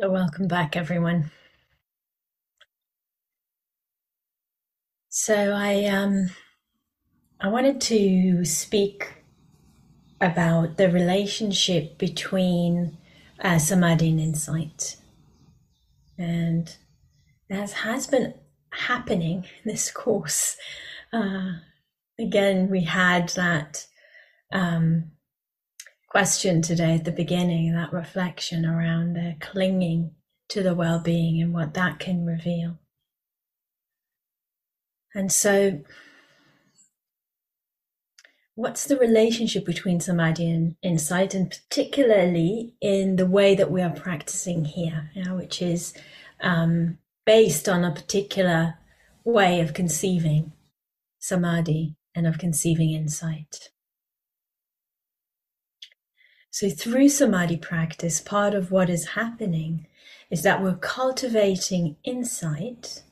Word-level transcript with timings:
So 0.00 0.08
welcome 0.08 0.46
back, 0.46 0.76
everyone. 0.76 1.32
So 5.08 5.34
I 5.52 5.86
um 5.86 6.28
I 7.40 7.48
wanted 7.48 7.80
to 7.80 8.44
speak 8.44 9.24
about 10.20 10.76
the 10.76 10.88
relationship 10.88 11.98
between 11.98 12.96
uh, 13.40 13.58
samadhi 13.58 14.10
and 14.10 14.20
insight, 14.20 14.98
and 16.16 16.76
as 17.50 17.72
has 17.72 18.06
been 18.06 18.34
happening 18.70 19.46
in 19.64 19.72
this 19.72 19.90
course, 20.04 20.56
uh, 21.12 21.54
again 22.20 22.70
we 22.70 22.82
had 22.84 23.30
that 23.30 23.84
um, 24.52 25.10
question 26.08 26.62
today 26.62 26.94
at 26.94 27.04
the 27.04 27.12
beginning, 27.12 27.72
that 27.74 27.92
reflection 27.92 28.64
around 28.64 29.14
the 29.14 29.36
clinging 29.40 30.12
to 30.48 30.62
the 30.62 30.74
well 30.74 31.00
being 31.00 31.40
and 31.40 31.52
what 31.52 31.74
that 31.74 31.98
can 31.98 32.24
reveal. 32.24 32.78
And 35.14 35.30
so, 35.30 35.80
what's 38.54 38.84
the 38.86 38.96
relationship 38.96 39.64
between 39.64 40.00
samadhi 40.00 40.50
and 40.50 40.76
insight, 40.82 41.34
and 41.34 41.50
particularly 41.50 42.74
in 42.80 43.16
the 43.16 43.26
way 43.26 43.54
that 43.54 43.70
we 43.70 43.82
are 43.82 43.90
practicing 43.90 44.64
here, 44.64 45.10
you 45.14 45.24
know, 45.24 45.36
which 45.36 45.60
is 45.60 45.92
um, 46.40 46.98
based 47.26 47.68
on 47.68 47.84
a 47.84 47.94
particular 47.94 48.78
way 49.24 49.60
of 49.60 49.74
conceiving 49.74 50.52
samadhi 51.18 51.96
and 52.14 52.26
of 52.26 52.38
conceiving 52.38 52.92
insight? 52.92 53.70
So, 56.58 56.68
through 56.68 57.10
samadhi 57.10 57.56
practice, 57.56 58.20
part 58.20 58.52
of 58.52 58.72
what 58.72 58.90
is 58.90 59.10
happening 59.10 59.86
is 60.28 60.42
that 60.42 60.60
we're 60.60 60.74
cultivating 60.74 61.94
insight 62.02 63.04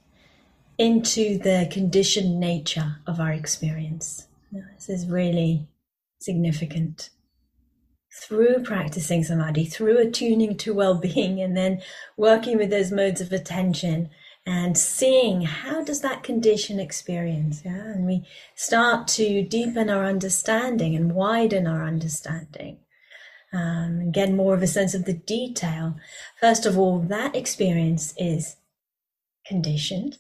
into 0.78 1.38
the 1.38 1.68
conditioned 1.70 2.40
nature 2.40 2.96
of 3.06 3.20
our 3.20 3.30
experience. 3.32 4.26
This 4.50 4.88
is 4.88 5.06
really 5.06 5.68
significant. 6.18 7.10
Through 8.20 8.64
practicing 8.64 9.22
samadhi, 9.22 9.66
through 9.66 9.98
attuning 9.98 10.56
to 10.56 10.74
well 10.74 10.98
being, 10.98 11.40
and 11.40 11.56
then 11.56 11.82
working 12.16 12.58
with 12.58 12.70
those 12.70 12.90
modes 12.90 13.20
of 13.20 13.30
attention 13.30 14.10
and 14.44 14.76
seeing 14.76 15.42
how 15.42 15.84
does 15.84 16.00
that 16.00 16.24
condition 16.24 16.78
experience 16.78 17.62
yeah 17.64 17.92
and 17.92 18.06
we 18.06 18.24
start 18.54 19.08
to 19.08 19.42
deepen 19.42 19.90
our 19.90 20.04
understanding 20.04 20.94
and 20.94 21.12
widen 21.12 21.66
our 21.66 21.84
understanding 21.84 22.78
um, 23.56 24.10
get 24.10 24.30
more 24.30 24.54
of 24.54 24.62
a 24.62 24.66
sense 24.66 24.94
of 24.94 25.04
the 25.04 25.14
detail. 25.14 25.96
First 26.40 26.66
of 26.66 26.78
all, 26.78 26.98
that 26.98 27.34
experience 27.34 28.14
is 28.18 28.56
conditioned 29.46 30.18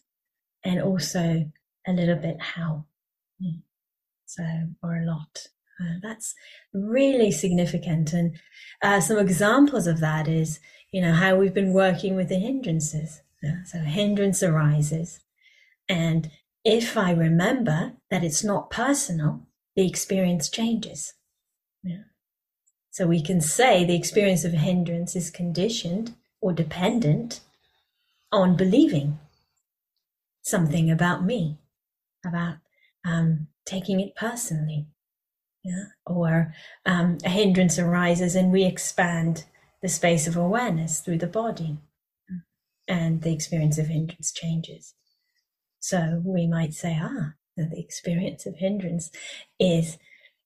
and 0.64 0.80
also 0.80 1.50
a 1.86 1.92
little 1.92 2.16
bit 2.16 2.40
how. 2.40 2.86
Hmm. 3.40 3.60
So, 4.24 4.42
or 4.82 4.96
a 4.96 5.04
lot. 5.04 5.46
Uh, 5.80 5.98
that's 6.02 6.34
really 6.72 7.30
significant. 7.30 8.12
And 8.12 8.38
uh, 8.82 9.00
some 9.00 9.18
examples 9.18 9.86
of 9.86 10.00
that 10.00 10.26
is, 10.26 10.58
you 10.90 11.02
know, 11.02 11.12
how 11.12 11.36
we've 11.36 11.54
been 11.54 11.74
working 11.74 12.16
with 12.16 12.28
the 12.28 12.38
hindrances. 12.38 13.20
Yeah? 13.42 13.62
So, 13.64 13.78
a 13.78 13.82
hindrance 13.82 14.42
arises. 14.42 15.20
And 15.88 16.30
if 16.64 16.96
I 16.96 17.12
remember 17.12 17.92
that 18.10 18.24
it's 18.24 18.42
not 18.42 18.70
personal, 18.70 19.46
the 19.76 19.86
experience 19.86 20.48
changes. 20.48 21.14
Yeah. 21.84 22.04
So 22.96 23.06
we 23.06 23.20
can 23.20 23.42
say 23.42 23.84
the 23.84 23.94
experience 23.94 24.42
of 24.46 24.54
hindrance 24.54 25.14
is 25.14 25.30
conditioned 25.30 26.14
or 26.40 26.54
dependent 26.54 27.40
on 28.32 28.56
believing 28.56 29.18
something 30.40 30.90
about 30.90 31.22
me, 31.22 31.58
about 32.24 32.54
um, 33.04 33.48
taking 33.66 34.00
it 34.00 34.16
personally. 34.16 34.86
Yeah? 35.62 35.88
Or 36.06 36.54
um, 36.86 37.18
a 37.22 37.28
hindrance 37.28 37.78
arises 37.78 38.34
and 38.34 38.50
we 38.50 38.64
expand 38.64 39.44
the 39.82 39.90
space 39.90 40.26
of 40.26 40.34
awareness 40.34 41.00
through 41.00 41.18
the 41.18 41.26
body 41.26 41.76
and 42.88 43.20
the 43.20 43.34
experience 43.34 43.76
of 43.76 43.88
hindrance 43.88 44.32
changes. 44.32 44.94
So 45.80 46.22
we 46.24 46.46
might 46.46 46.72
say, 46.72 46.98
ah, 46.98 47.34
the 47.58 47.68
experience 47.78 48.46
of 48.46 48.56
hindrance 48.56 49.10
is 49.60 49.98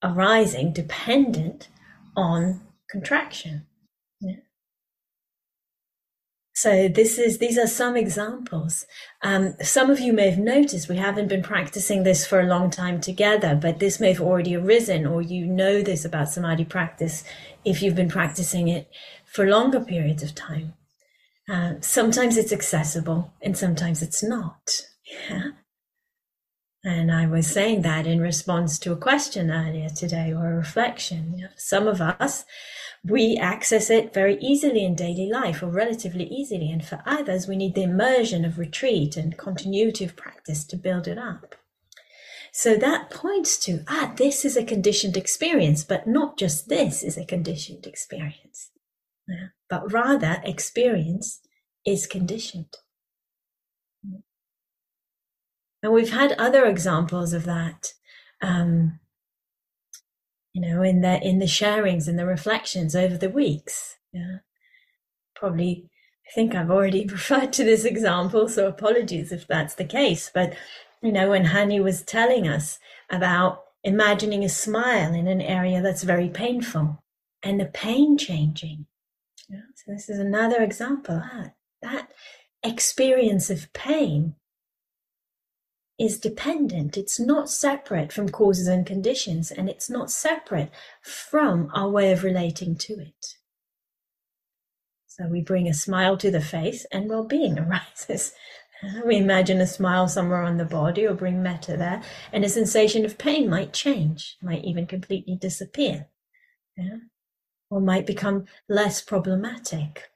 arising 0.03 0.73
dependent 0.73 1.69
on 2.15 2.61
contraction. 2.89 3.65
Yeah. 4.19 4.35
So 6.53 6.87
this 6.87 7.17
is 7.17 7.37
these 7.37 7.57
are 7.57 7.67
some 7.67 7.95
examples. 7.95 8.85
Um, 9.23 9.55
some 9.61 9.89
of 9.89 9.99
you 9.99 10.13
may 10.13 10.29
have 10.29 10.39
noticed 10.39 10.89
we 10.89 10.97
haven't 10.97 11.27
been 11.27 11.41
practicing 11.41 12.03
this 12.03 12.27
for 12.27 12.39
a 12.39 12.45
long 12.45 12.69
time 12.69 13.01
together, 13.01 13.57
but 13.59 13.79
this 13.79 13.99
may 13.99 14.11
have 14.11 14.21
already 14.21 14.55
arisen, 14.55 15.05
or 15.07 15.21
you 15.21 15.47
know 15.47 15.81
this 15.81 16.05
about 16.05 16.29
samadhi 16.29 16.65
practice 16.65 17.23
if 17.65 17.81
you've 17.81 17.95
been 17.95 18.09
practicing 18.09 18.67
it 18.67 18.89
for 19.25 19.47
longer 19.47 19.79
periods 19.79 20.23
of 20.23 20.35
time. 20.35 20.73
Uh, 21.49 21.73
sometimes 21.81 22.37
it's 22.37 22.53
accessible, 22.53 23.33
and 23.41 23.57
sometimes 23.57 24.01
it's 24.01 24.21
not. 24.21 24.81
Yeah. 25.29 25.51
And 26.83 27.11
I 27.11 27.27
was 27.27 27.45
saying 27.45 27.83
that 27.83 28.07
in 28.07 28.19
response 28.19 28.79
to 28.79 28.91
a 28.91 28.97
question 28.97 29.51
earlier 29.51 29.89
today 29.89 30.33
or 30.33 30.51
a 30.51 30.55
reflection. 30.55 31.47
Some 31.55 31.87
of 31.87 32.01
us, 32.01 32.43
we 33.03 33.37
access 33.37 33.91
it 33.91 34.13
very 34.13 34.37
easily 34.39 34.83
in 34.83 34.95
daily 34.95 35.29
life 35.31 35.61
or 35.61 35.67
relatively 35.67 36.25
easily. 36.25 36.71
And 36.71 36.83
for 36.83 37.03
others, 37.05 37.47
we 37.47 37.55
need 37.55 37.75
the 37.75 37.83
immersion 37.83 38.45
of 38.45 38.57
retreat 38.57 39.15
and 39.15 39.37
continuity 39.37 40.05
of 40.05 40.15
practice 40.15 40.63
to 40.65 40.75
build 40.75 41.07
it 41.07 41.19
up. 41.19 41.55
So 42.51 42.75
that 42.75 43.11
points 43.11 43.57
to, 43.65 43.83
ah, 43.87 44.13
this 44.17 44.43
is 44.43 44.57
a 44.57 44.65
conditioned 44.65 45.15
experience, 45.15 45.83
but 45.83 46.07
not 46.07 46.37
just 46.37 46.67
this 46.67 47.03
is 47.03 47.15
a 47.15 47.25
conditioned 47.25 47.85
experience, 47.85 48.71
yeah? 49.27 49.47
but 49.69 49.93
rather 49.93 50.41
experience 50.43 51.41
is 51.85 52.07
conditioned. 52.07 52.75
And 55.83 55.91
we've 55.93 56.11
had 56.11 56.33
other 56.33 56.65
examples 56.65 57.33
of 57.33 57.45
that. 57.45 57.93
Um, 58.41 58.99
you 60.53 60.61
know, 60.61 60.83
in 60.83 61.01
the 61.01 61.21
in 61.21 61.39
the 61.39 61.45
sharings 61.45 62.07
and 62.07 62.19
the 62.19 62.25
reflections 62.25 62.95
over 62.95 63.17
the 63.17 63.29
weeks. 63.29 63.97
Yeah. 64.11 64.39
Probably 65.35 65.89
I 66.27 66.31
think 66.33 66.53
I've 66.53 66.71
already 66.71 67.05
referred 67.11 67.53
to 67.53 67.63
this 67.63 67.85
example, 67.85 68.47
so 68.47 68.67
apologies 68.67 69.31
if 69.31 69.47
that's 69.47 69.75
the 69.75 69.85
case. 69.85 70.29
But 70.33 70.53
you 71.01 71.11
know, 71.11 71.29
when 71.29 71.45
Hani 71.45 71.81
was 71.81 72.03
telling 72.03 72.47
us 72.47 72.79
about 73.09 73.63
imagining 73.83 74.43
a 74.43 74.49
smile 74.49 75.13
in 75.13 75.27
an 75.27 75.41
area 75.41 75.81
that's 75.81 76.03
very 76.03 76.29
painful 76.29 76.99
and 77.41 77.59
the 77.59 77.65
pain 77.65 78.17
changing. 78.17 78.85
Yeah. 79.49 79.61
So 79.75 79.91
this 79.91 80.09
is 80.09 80.19
another 80.19 80.61
example. 80.61 81.21
Ah, 81.23 81.51
that 81.81 82.11
experience 82.63 83.49
of 83.49 83.73
pain 83.73 84.35
is 86.01 86.19
dependent. 86.19 86.97
It's 86.97 87.19
not 87.19 87.49
separate 87.49 88.11
from 88.11 88.29
causes 88.29 88.67
and 88.67 88.85
conditions, 88.85 89.51
and 89.51 89.69
it's 89.69 89.89
not 89.89 90.09
separate 90.09 90.71
from 91.01 91.69
our 91.73 91.89
way 91.89 92.11
of 92.11 92.23
relating 92.23 92.75
to 92.77 92.93
it. 92.93 93.35
So 95.05 95.27
we 95.27 95.41
bring 95.41 95.67
a 95.67 95.73
smile 95.73 96.17
to 96.17 96.31
the 96.31 96.41
face, 96.41 96.85
and 96.91 97.07
well 97.07 97.23
being 97.23 97.59
arises. 97.59 98.33
We 99.05 99.17
imagine 99.17 99.61
a 99.61 99.67
smile 99.67 100.07
somewhere 100.07 100.41
on 100.41 100.57
the 100.57 100.65
body 100.65 101.05
or 101.05 101.13
bring 101.13 101.43
metta 101.43 101.77
there, 101.77 102.01
and 102.33 102.43
a 102.43 102.49
sensation 102.49 103.05
of 103.05 103.19
pain 103.19 103.47
might 103.47 103.73
change, 103.73 104.37
might 104.41 104.63
even 104.63 104.87
completely 104.87 105.35
disappear, 105.35 106.07
yeah? 106.75 106.97
or 107.69 107.79
might 107.79 108.07
become 108.07 108.45
less 108.67 109.01
problematic. 109.01 110.10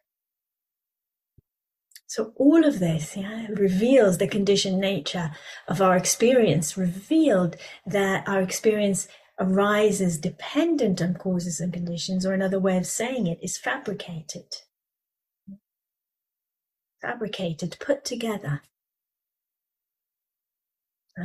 So 2.07 2.33
all 2.35 2.65
of 2.65 2.79
this 2.79 3.17
yeah, 3.17 3.47
reveals 3.49 4.17
the 4.17 4.27
conditioned 4.27 4.79
nature 4.79 5.31
of 5.67 5.81
our 5.81 5.97
experience, 5.97 6.77
revealed 6.77 7.55
that 7.85 8.27
our 8.27 8.41
experience 8.41 9.07
arises 9.39 10.17
dependent 10.17 11.01
on 11.01 11.15
causes 11.15 11.59
and 11.59 11.73
conditions, 11.73 12.25
or 12.25 12.33
another 12.33 12.59
way 12.59 12.77
of 12.77 12.85
saying 12.85 13.27
it 13.27 13.39
is 13.41 13.57
fabricated. 13.57 14.45
Fabricated, 17.01 17.75
put 17.79 18.05
together. 18.05 18.61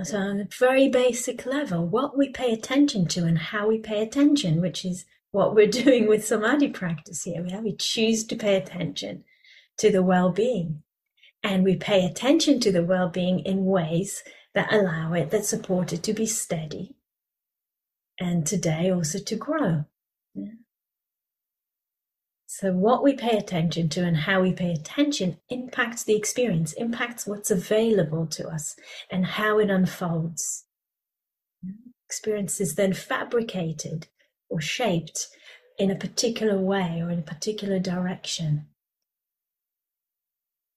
So 0.05 0.19
on 0.19 0.41
a 0.41 0.49
very 0.59 0.89
basic 0.89 1.45
level, 1.47 1.85
what 1.87 2.17
we 2.17 2.31
pay 2.31 2.53
attention 2.53 3.07
to 3.09 3.25
and 3.25 3.39
how 3.39 3.69
we 3.69 3.79
pay 3.79 4.03
attention, 4.03 4.61
which 4.61 4.85
is 4.85 5.05
what 5.31 5.55
we're 5.55 5.67
doing 5.85 6.09
with 6.09 6.27
samadhi 6.27 6.69
practice 6.69 7.25
here. 7.25 7.45
We 7.63 7.77
choose 7.77 8.25
to 8.25 8.37
pay 8.37 8.57
attention 8.57 9.25
to 9.81 9.91
the 9.91 10.03
well-being 10.03 10.83
and 11.43 11.65
we 11.65 11.77
pay 11.77 12.05
attention 12.05 12.61
to 12.61 12.73
the 12.73 12.85
well-being 12.85 13.41
in 13.41 13.65
ways 13.65 14.23
that 14.55 14.73
allow 14.73 15.13
it 15.13 15.31
that 15.31 15.45
support 15.45 15.93
it 15.93 16.03
to 16.03 16.13
be 16.13 16.27
steady 16.27 16.95
and 18.21 18.47
today 18.47 18.91
also 18.91 19.19
to 19.19 19.35
grow. 19.35 19.85
So, 22.47 22.73
what 22.73 23.03
we 23.03 23.15
pay 23.15 23.39
attention 23.39 23.89
to 23.91 24.05
and 24.05 24.17
how 24.17 24.43
we 24.43 24.53
pay 24.53 24.73
attention 24.73 25.39
impacts 25.49 26.05
the 26.05 26.17
experience, 26.17 26.73
impacts 26.75 27.27
what's 27.27 27.51
available 27.51 28.27
to 28.27 28.49
us 28.49 28.77
and 29.11 29.25
how 29.25 29.59
it 29.59 29.71
unfolds. 29.71 30.67
Experience 32.07 32.61
is 32.61 32.75
then 32.75 32.93
fabricated 32.93 34.09
or 34.51 34.61
shaped 34.61 35.29
in 35.79 35.91
a 35.91 35.97
particular 35.97 36.59
way 36.59 37.01
or 37.01 37.11
in 37.11 37.21
a 37.21 37.23
particular 37.23 37.79
direction. 37.79 38.67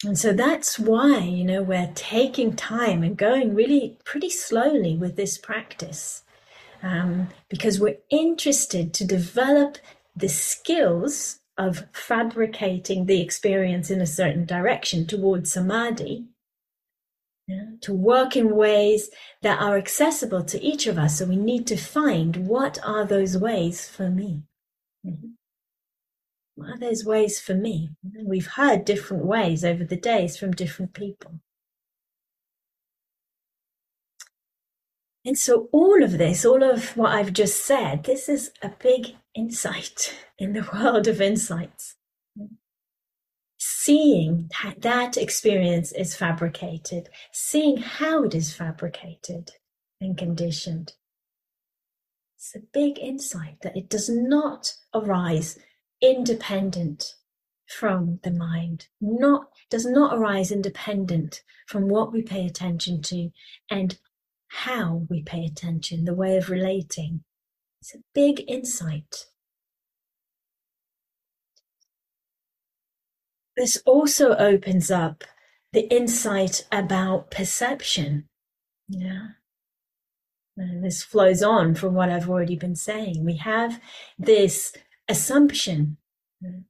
And 0.03 0.17
so 0.17 0.33
that's 0.33 0.77
why, 0.77 1.19
you 1.19 1.43
know, 1.43 1.63
we're 1.63 1.91
taking 1.95 2.55
time 2.55 3.03
and 3.03 3.17
going 3.17 3.55
really 3.55 3.97
pretty 4.03 4.29
slowly 4.29 4.97
with 4.97 5.15
this 5.15 5.37
practice 5.37 6.23
um, 6.81 7.29
because 7.49 7.79
we're 7.79 7.99
interested 8.09 8.93
to 8.95 9.05
develop 9.05 9.77
the 10.15 10.27
skills 10.27 11.39
of 11.57 11.85
fabricating 11.93 13.05
the 13.05 13.21
experience 13.21 13.89
in 13.89 14.01
a 14.01 14.07
certain 14.07 14.45
direction 14.45 15.07
towards 15.07 15.53
samadhi. 15.53 16.25
Yeah, 17.47 17.71
to 17.81 17.93
work 17.93 18.37
in 18.37 18.55
ways 18.55 19.09
that 19.41 19.61
are 19.61 19.77
accessible 19.77 20.45
to 20.45 20.61
each 20.61 20.87
of 20.87 20.97
us. 20.97 21.17
So 21.19 21.25
we 21.25 21.35
need 21.35 21.67
to 21.67 21.75
find 21.75 22.47
what 22.47 22.79
are 22.85 23.05
those 23.05 23.37
ways 23.37 23.85
for 23.85 24.09
me. 24.09 24.43
Mm-hmm. 25.05 25.31
What 26.55 26.69
are 26.69 26.79
those 26.79 27.03
ways 27.03 27.39
for 27.39 27.55
me? 27.55 27.91
We've 28.23 28.47
heard 28.47 28.85
different 28.85 29.25
ways 29.25 29.65
over 29.65 29.83
the 29.83 29.95
days 29.95 30.37
from 30.37 30.51
different 30.51 30.93
people. 30.93 31.39
And 35.25 35.37
so, 35.37 35.69
all 35.71 36.03
of 36.03 36.17
this, 36.17 36.45
all 36.45 36.63
of 36.63 36.97
what 36.97 37.13
I've 37.13 37.33
just 37.33 37.65
said, 37.65 38.03
this 38.03 38.27
is 38.27 38.51
a 38.61 38.69
big 38.69 39.15
insight 39.33 40.13
in 40.37 40.53
the 40.53 40.67
world 40.73 41.07
of 41.07 41.21
insights. 41.21 41.95
Seeing 43.57 44.49
that 44.77 45.17
experience 45.17 45.91
is 45.93 46.15
fabricated, 46.15 47.09
seeing 47.31 47.77
how 47.77 48.23
it 48.23 48.35
is 48.35 48.53
fabricated 48.53 49.51
and 49.99 50.17
conditioned. 50.17 50.93
It's 52.37 52.55
a 52.55 52.59
big 52.59 52.99
insight 52.99 53.61
that 53.61 53.75
it 53.77 53.89
does 53.89 54.09
not 54.09 54.73
arise 54.93 55.57
independent 56.03 57.15
from 57.65 58.19
the 58.23 58.31
mind, 58.31 58.87
not 59.01 59.47
does 59.69 59.85
not 59.85 60.15
arise 60.15 60.51
independent 60.51 61.41
from 61.65 61.87
what 61.87 62.11
we 62.11 62.21
pay 62.21 62.45
attention 62.45 63.01
to 63.01 63.29
and 63.69 63.97
how 64.47 65.07
we 65.09 65.23
pay 65.23 65.45
attention, 65.45 66.05
the 66.05 66.13
way 66.13 66.37
of 66.37 66.49
relating. 66.49 67.23
It's 67.81 67.95
a 67.95 68.03
big 68.13 68.43
insight. 68.47 69.25
This 73.55 73.81
also 73.85 74.35
opens 74.35 74.91
up 74.91 75.23
the 75.71 75.91
insight 75.93 76.67
about 76.71 77.31
perception. 77.31 78.27
Yeah. 78.87 79.27
And 80.55 80.83
this 80.83 81.01
flows 81.01 81.41
on 81.41 81.73
from 81.73 81.95
what 81.95 82.09
I've 82.09 82.29
already 82.29 82.55
been 82.55 82.75
saying. 82.75 83.25
We 83.25 83.37
have 83.37 83.81
this 84.19 84.73
assumption 85.07 85.97
mm. 86.43 86.63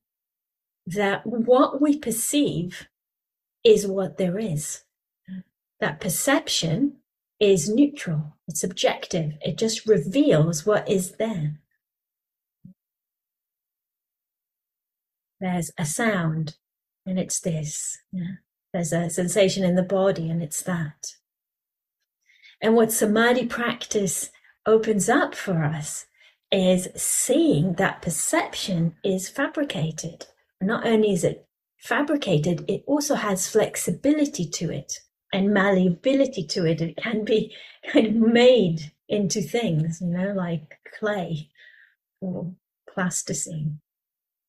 that 0.86 1.26
what 1.26 1.82
we 1.82 1.98
perceive 1.98 2.88
is 3.64 3.88
what 3.88 4.18
there 4.18 4.38
is. 4.38 4.84
Mm. 5.32 5.44
That 5.80 6.00
perception 6.00 6.98
is 7.40 7.70
neutral, 7.70 8.38
it's 8.48 8.64
objective, 8.64 9.34
it 9.42 9.58
just 9.58 9.88
reveals 9.88 10.66
what 10.66 10.90
is 10.90 11.14
there. 11.14 11.60
There's 15.40 15.72
a 15.78 15.86
sound, 15.86 16.56
and 17.06 17.20
it's 17.20 17.42
this. 17.42 17.98
Yeah. 18.14 18.36
There's 18.72 18.94
a 18.94 19.10
sensation 19.10 19.66
in 19.66 19.76
the 19.76 19.84
body, 19.84 20.30
and 20.30 20.42
it's 20.42 20.62
that. 20.62 21.16
And 22.62 22.76
what 22.76 22.94
samadhi 22.94 23.46
practice 23.46 24.32
opens 24.66 25.10
up 25.10 25.36
for 25.36 25.66
us 25.66 26.06
is 26.54 26.88
seeing 26.96 27.74
that 27.74 28.02
perception 28.02 28.96
is 29.04 29.28
fabricated. 29.28 30.28
Not 30.62 30.86
only 30.86 31.12
is 31.12 31.24
it 31.24 31.48
fabricated, 31.80 32.64
it 32.70 32.84
also 32.86 33.16
has 33.16 33.50
flexibility 33.50 34.48
to 34.48 34.72
it 34.72 35.00
and 35.34 35.54
malleability 35.54 36.46
to 36.46 36.66
it. 36.66 36.80
It 36.80 36.98
can 36.98 37.26
be 37.26 37.54
kind 37.92 38.08
of 38.08 38.14
made 38.14 38.92
into 39.10 39.42
things, 39.42 40.00
you 40.00 40.08
know, 40.08 40.34
like 40.34 40.78
clay 41.00 41.50
or 42.22 42.54
plasticine, 42.88 43.82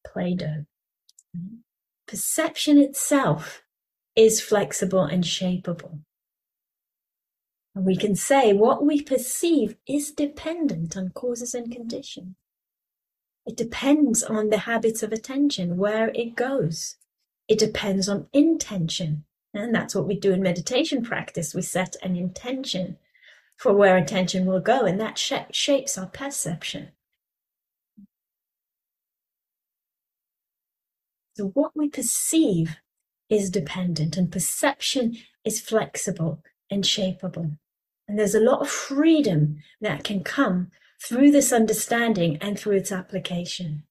Play 0.06 0.34
Doh. 0.34 0.66
Perception 2.06 2.78
itself 2.78 3.62
is 4.14 4.40
flexible 4.40 5.04
and 5.04 5.24
shapeable. 5.24 6.00
And 7.74 7.84
we 7.84 7.96
can 7.96 8.14
say 8.14 8.52
what 8.52 8.84
we 8.84 9.02
perceive 9.02 9.76
is 9.86 10.12
dependent 10.12 10.96
on 10.96 11.10
causes 11.10 11.54
and 11.54 11.72
conditions. 11.72 12.36
It 13.46 13.56
depends 13.56 14.22
on 14.22 14.48
the 14.48 14.58
habits 14.58 15.02
of 15.02 15.12
attention, 15.12 15.76
where 15.76 16.10
it 16.14 16.34
goes. 16.34 16.96
It 17.48 17.58
depends 17.58 18.08
on 18.08 18.28
intention. 18.32 19.24
And 19.52 19.74
that's 19.74 19.94
what 19.94 20.06
we 20.06 20.18
do 20.18 20.32
in 20.32 20.42
meditation 20.42 21.02
practice. 21.02 21.54
We 21.54 21.62
set 21.62 21.96
an 22.02 22.16
intention 22.16 22.96
for 23.56 23.72
where 23.72 23.96
attention 23.96 24.46
will 24.46 24.60
go, 24.60 24.84
and 24.84 24.98
that 25.00 25.18
sh- 25.18 25.32
shapes 25.52 25.98
our 25.98 26.06
perception. 26.06 26.88
So, 31.36 31.46
what 31.48 31.72
we 31.74 31.88
perceive 31.88 32.76
is 33.28 33.50
dependent, 33.50 34.16
and 34.16 34.30
perception 34.30 35.16
is 35.44 35.60
flexible 35.60 36.42
and 36.70 36.84
shapeable. 36.84 37.58
And 38.06 38.18
there's 38.18 38.34
a 38.34 38.40
lot 38.40 38.60
of 38.60 38.68
freedom 38.68 39.58
that 39.80 40.04
can 40.04 40.22
come 40.22 40.70
through 41.02 41.30
this 41.30 41.52
understanding 41.52 42.38
and 42.40 42.58
through 42.58 42.76
its 42.76 42.92
application. 42.92 43.84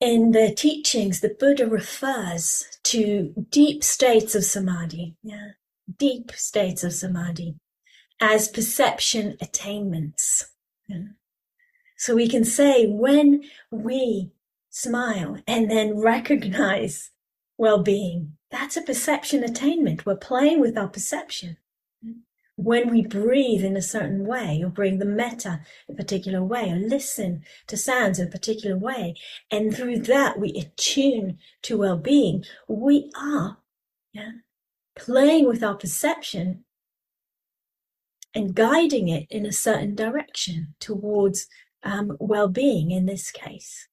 In 0.00 0.32
the 0.32 0.52
teachings, 0.52 1.20
the 1.20 1.36
Buddha 1.38 1.66
refers 1.66 2.66
to 2.84 3.32
deep 3.50 3.84
states 3.84 4.34
of 4.34 4.44
samadhi, 4.44 5.14
yeah, 5.22 5.50
deep 5.96 6.32
states 6.32 6.82
of 6.82 6.92
samadhi, 6.92 7.54
as 8.20 8.48
perception 8.48 9.36
attainments. 9.40 10.48
So 11.96 12.16
we 12.16 12.26
can 12.26 12.44
say 12.44 12.86
when 12.86 13.44
we 13.70 14.32
smile 14.70 15.38
and 15.46 15.70
then 15.70 15.96
recognize 16.02 17.11
well 17.62 17.80
being, 17.80 18.32
that's 18.50 18.76
a 18.76 18.82
perception 18.82 19.44
attainment. 19.44 20.04
We're 20.04 20.16
playing 20.16 20.60
with 20.60 20.76
our 20.76 20.88
perception. 20.88 21.58
When 22.56 22.90
we 22.90 23.06
breathe 23.06 23.64
in 23.64 23.76
a 23.76 23.82
certain 23.82 24.26
way, 24.26 24.60
or 24.64 24.68
bring 24.68 24.98
the 24.98 25.04
metta 25.04 25.60
in 25.88 25.94
a 25.94 25.96
particular 25.96 26.42
way, 26.42 26.72
or 26.72 26.76
listen 26.76 27.44
to 27.68 27.76
sounds 27.76 28.18
in 28.18 28.26
a 28.26 28.30
particular 28.32 28.76
way, 28.76 29.14
and 29.48 29.72
through 29.72 30.00
that 30.00 30.40
we 30.40 30.50
attune 30.54 31.38
to 31.62 31.78
well 31.78 31.96
being, 31.96 32.44
we 32.66 33.12
are 33.16 33.58
yeah, 34.12 34.32
playing 34.96 35.46
with 35.46 35.62
our 35.62 35.76
perception 35.76 36.64
and 38.34 38.56
guiding 38.56 39.06
it 39.06 39.28
in 39.30 39.46
a 39.46 39.52
certain 39.52 39.94
direction 39.94 40.74
towards 40.80 41.46
um, 41.84 42.16
well 42.18 42.48
being 42.48 42.90
in 42.90 43.06
this 43.06 43.30
case. 43.30 43.86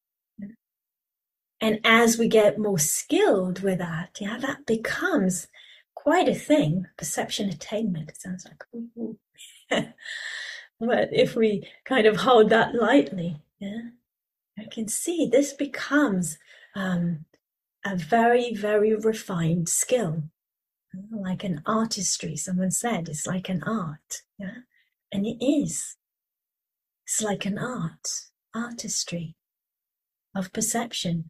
And 1.61 1.79
as 1.83 2.17
we 2.17 2.27
get 2.27 2.57
more 2.57 2.79
skilled 2.79 3.61
with 3.61 3.79
that, 3.79 4.17
yeah, 4.19 4.37
that 4.37 4.65
becomes 4.65 5.47
quite 5.93 6.29
a 6.29 6.35
thing. 6.35 6.85
Perception 6.97 7.49
attainment. 7.49 8.09
It 8.09 8.21
sounds 8.21 8.45
like, 8.45 8.63
but 10.79 11.09
if 11.11 11.35
we 11.35 11.67
kind 11.85 12.07
of 12.07 12.17
hold 12.17 12.49
that 12.49 12.75
lightly, 12.75 13.41
yeah, 13.59 13.89
I 14.57 14.65
can 14.71 14.87
see 14.87 15.27
this 15.27 15.53
becomes 15.53 16.37
um, 16.75 17.25
a 17.85 17.95
very, 17.95 18.53
very 18.53 18.95
refined 18.95 19.67
skill, 19.67 20.23
like 21.11 21.43
an 21.43 21.61
artistry. 21.65 22.35
Someone 22.37 22.71
said 22.71 23.09
it's 23.09 23.27
like 23.27 23.49
an 23.49 23.63
art, 23.63 24.23
yeah, 24.37 24.59
and 25.11 25.25
it 25.25 25.43
is. 25.43 25.97
It's 27.05 27.21
like 27.21 27.45
an 27.45 27.57
art, 27.57 28.07
artistry 28.55 29.35
of 30.35 30.53
perception. 30.53 31.29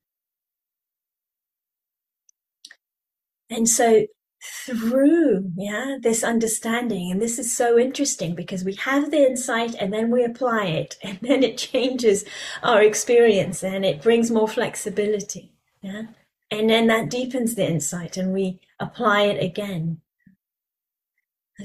And 3.49 3.67
so 3.67 4.05
through 4.41 5.51
yeah 5.57 5.97
this 6.01 6.23
understanding 6.23 7.11
and 7.11 7.21
this 7.21 7.37
is 7.37 7.55
so 7.55 7.77
interesting 7.77 8.35
because 8.35 8.63
we 8.63 8.73
have 8.75 9.11
the 9.11 9.27
insight 9.27 9.75
and 9.75 9.91
then 9.91 10.09
we 10.09 10.23
apply 10.23 10.65
it 10.65 10.97
and 11.03 11.19
then 11.21 11.43
it 11.43 11.57
changes 11.57 12.23
our 12.63 12.81
experience 12.81 13.63
and 13.63 13.85
it 13.85 14.01
brings 14.01 14.31
more 14.31 14.47
flexibility 14.47 15.51
yeah 15.81 16.03
and 16.51 16.69
then 16.69 16.87
that 16.87 17.09
deepens 17.09 17.55
the 17.55 17.67
insight 17.67 18.15
and 18.15 18.33
we 18.33 18.59
apply 18.79 19.23
it 19.23 19.43
again 19.43 19.99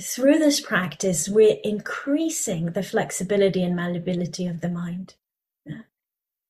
through 0.00 0.38
this 0.40 0.60
practice 0.60 1.28
we're 1.28 1.58
increasing 1.62 2.66
the 2.72 2.82
flexibility 2.82 3.62
and 3.62 3.76
malleability 3.76 4.48
of 4.48 4.60
the 4.60 4.68
mind 4.68 5.14
yeah? 5.64 5.82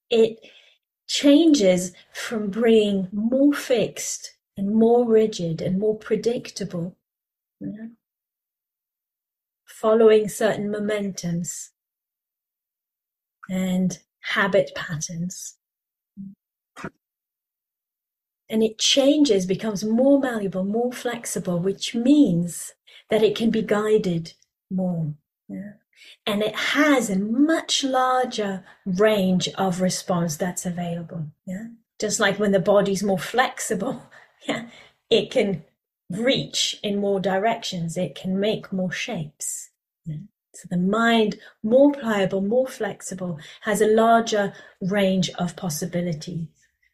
it 0.08 0.38
changes 1.06 1.92
from 2.14 2.48
being 2.48 3.08
more 3.12 3.52
fixed 3.52 4.33
and 4.56 4.74
more 4.74 5.06
rigid 5.06 5.60
and 5.60 5.78
more 5.78 5.96
predictable, 5.96 6.96
you 7.60 7.66
know, 7.68 7.90
following 9.66 10.28
certain 10.28 10.68
momentums 10.68 11.70
and 13.50 13.98
habit 14.20 14.70
patterns. 14.74 15.56
And 18.48 18.62
it 18.62 18.78
changes, 18.78 19.46
becomes 19.46 19.82
more 19.84 20.20
malleable, 20.20 20.64
more 20.64 20.92
flexible, 20.92 21.58
which 21.58 21.94
means 21.94 22.74
that 23.10 23.22
it 23.22 23.34
can 23.34 23.50
be 23.50 23.62
guided 23.62 24.34
more. 24.70 25.14
Yeah? 25.48 25.72
And 26.26 26.42
it 26.42 26.54
has 26.54 27.08
a 27.08 27.18
much 27.18 27.82
larger 27.82 28.64
range 28.84 29.48
of 29.56 29.80
response 29.80 30.36
that's 30.36 30.66
available. 30.66 31.26
Yeah. 31.46 31.68
Just 32.00 32.20
like 32.20 32.38
when 32.38 32.52
the 32.52 32.60
body's 32.60 33.02
more 33.02 33.18
flexible, 33.18 34.02
it 35.10 35.30
can 35.30 35.64
reach 36.10 36.78
in 36.82 36.98
more 36.98 37.20
directions. 37.20 37.96
It 37.96 38.14
can 38.14 38.38
make 38.38 38.72
more 38.72 38.92
shapes. 38.92 39.70
So 40.54 40.68
the 40.70 40.76
mind, 40.76 41.36
more 41.62 41.92
pliable, 41.92 42.40
more 42.40 42.68
flexible, 42.68 43.38
has 43.62 43.80
a 43.80 43.88
larger 43.88 44.52
range 44.80 45.30
of 45.30 45.56
possibilities, 45.56 46.46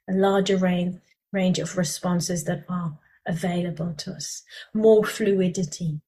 a 0.08 0.14
larger 0.14 0.56
range, 0.56 0.96
range 1.30 1.58
of 1.58 1.76
responses 1.76 2.44
that 2.44 2.64
are 2.70 2.98
available 3.26 3.92
to 3.98 4.12
us, 4.12 4.42
more 4.72 5.04
fluidity. 5.04 6.00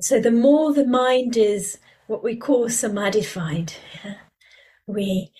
So 0.00 0.20
the 0.20 0.30
more 0.30 0.72
the 0.72 0.86
mind 0.86 1.36
is 1.36 1.78
what 2.06 2.24
we 2.24 2.34
call 2.34 2.68
samadhified, 2.68 3.74
yeah, 4.02 4.14
we 4.86 5.32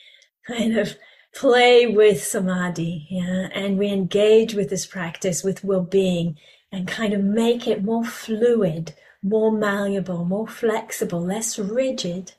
kind 0.47 0.79
of 0.79 0.97
play 1.35 1.87
with 1.87 2.23
samadhi, 2.23 3.07
yeah, 3.11 3.49
and 3.55 3.79
we 3.79 3.89
engage 3.89 4.55
with 4.55 4.71
this 4.71 4.87
practice 4.87 5.45
with 5.45 5.65
well-being 5.65 6.37
and 6.73 6.89
kind 6.89 7.13
of 7.13 7.23
make 7.23 7.67
it 7.67 7.85
more 7.85 8.05
fluid, 8.05 8.95
more 9.23 9.53
malleable, 9.53 10.25
more 10.25 10.49
flexible, 10.49 11.21
less 11.21 11.59
rigid, 11.59 12.33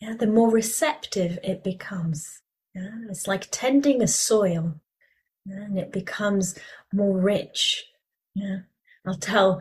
yeah, 0.00 0.14
the 0.14 0.26
more 0.26 0.50
receptive 0.50 1.38
it 1.42 1.64
becomes. 1.64 2.42
Yeah? 2.74 2.90
It's 3.10 3.26
like 3.26 3.48
tending 3.50 4.02
a 4.02 4.06
soil, 4.06 4.80
yeah? 5.44 5.64
and 5.64 5.78
it 5.78 5.92
becomes 5.92 6.58
more 6.92 7.18
rich. 7.18 7.84
Yeah, 8.34 8.60
I'll 9.06 9.18
tell 9.18 9.60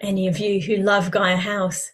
any 0.00 0.26
of 0.26 0.38
you 0.38 0.60
who 0.60 0.82
love 0.82 1.10
Gaia 1.10 1.36
House 1.36 1.92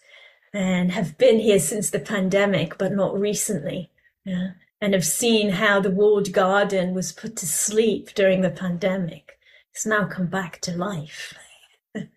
and 0.54 0.92
have 0.92 1.18
been 1.18 1.38
here 1.38 1.58
since 1.58 1.90
the 1.90 1.98
pandemic, 1.98 2.78
but 2.78 2.92
not 2.92 3.18
recently. 3.18 3.90
Yeah, 4.24 4.52
and 4.80 4.92
have 4.92 5.04
seen 5.04 5.50
how 5.50 5.80
the 5.80 5.90
walled 5.90 6.32
garden 6.32 6.94
was 6.94 7.12
put 7.12 7.36
to 7.36 7.46
sleep 7.46 8.14
during 8.14 8.40
the 8.40 8.50
pandemic. 8.50 9.38
It's 9.72 9.86
now 9.86 10.06
come 10.06 10.26
back 10.26 10.60
to 10.62 10.76
life. 10.76 11.34
and 11.94 12.08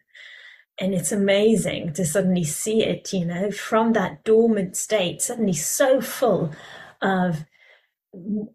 it's 0.94 1.12
amazing 1.12 1.94
to 1.94 2.06
suddenly 2.06 2.44
see 2.44 2.84
it, 2.84 3.14
you 3.14 3.26
know, 3.26 3.52
from 3.52 3.94
that 3.94 4.24
dormant 4.24 4.76
state, 4.76 5.22
suddenly 5.22 5.54
so 5.54 6.02
full 6.02 6.52
of 7.02 7.46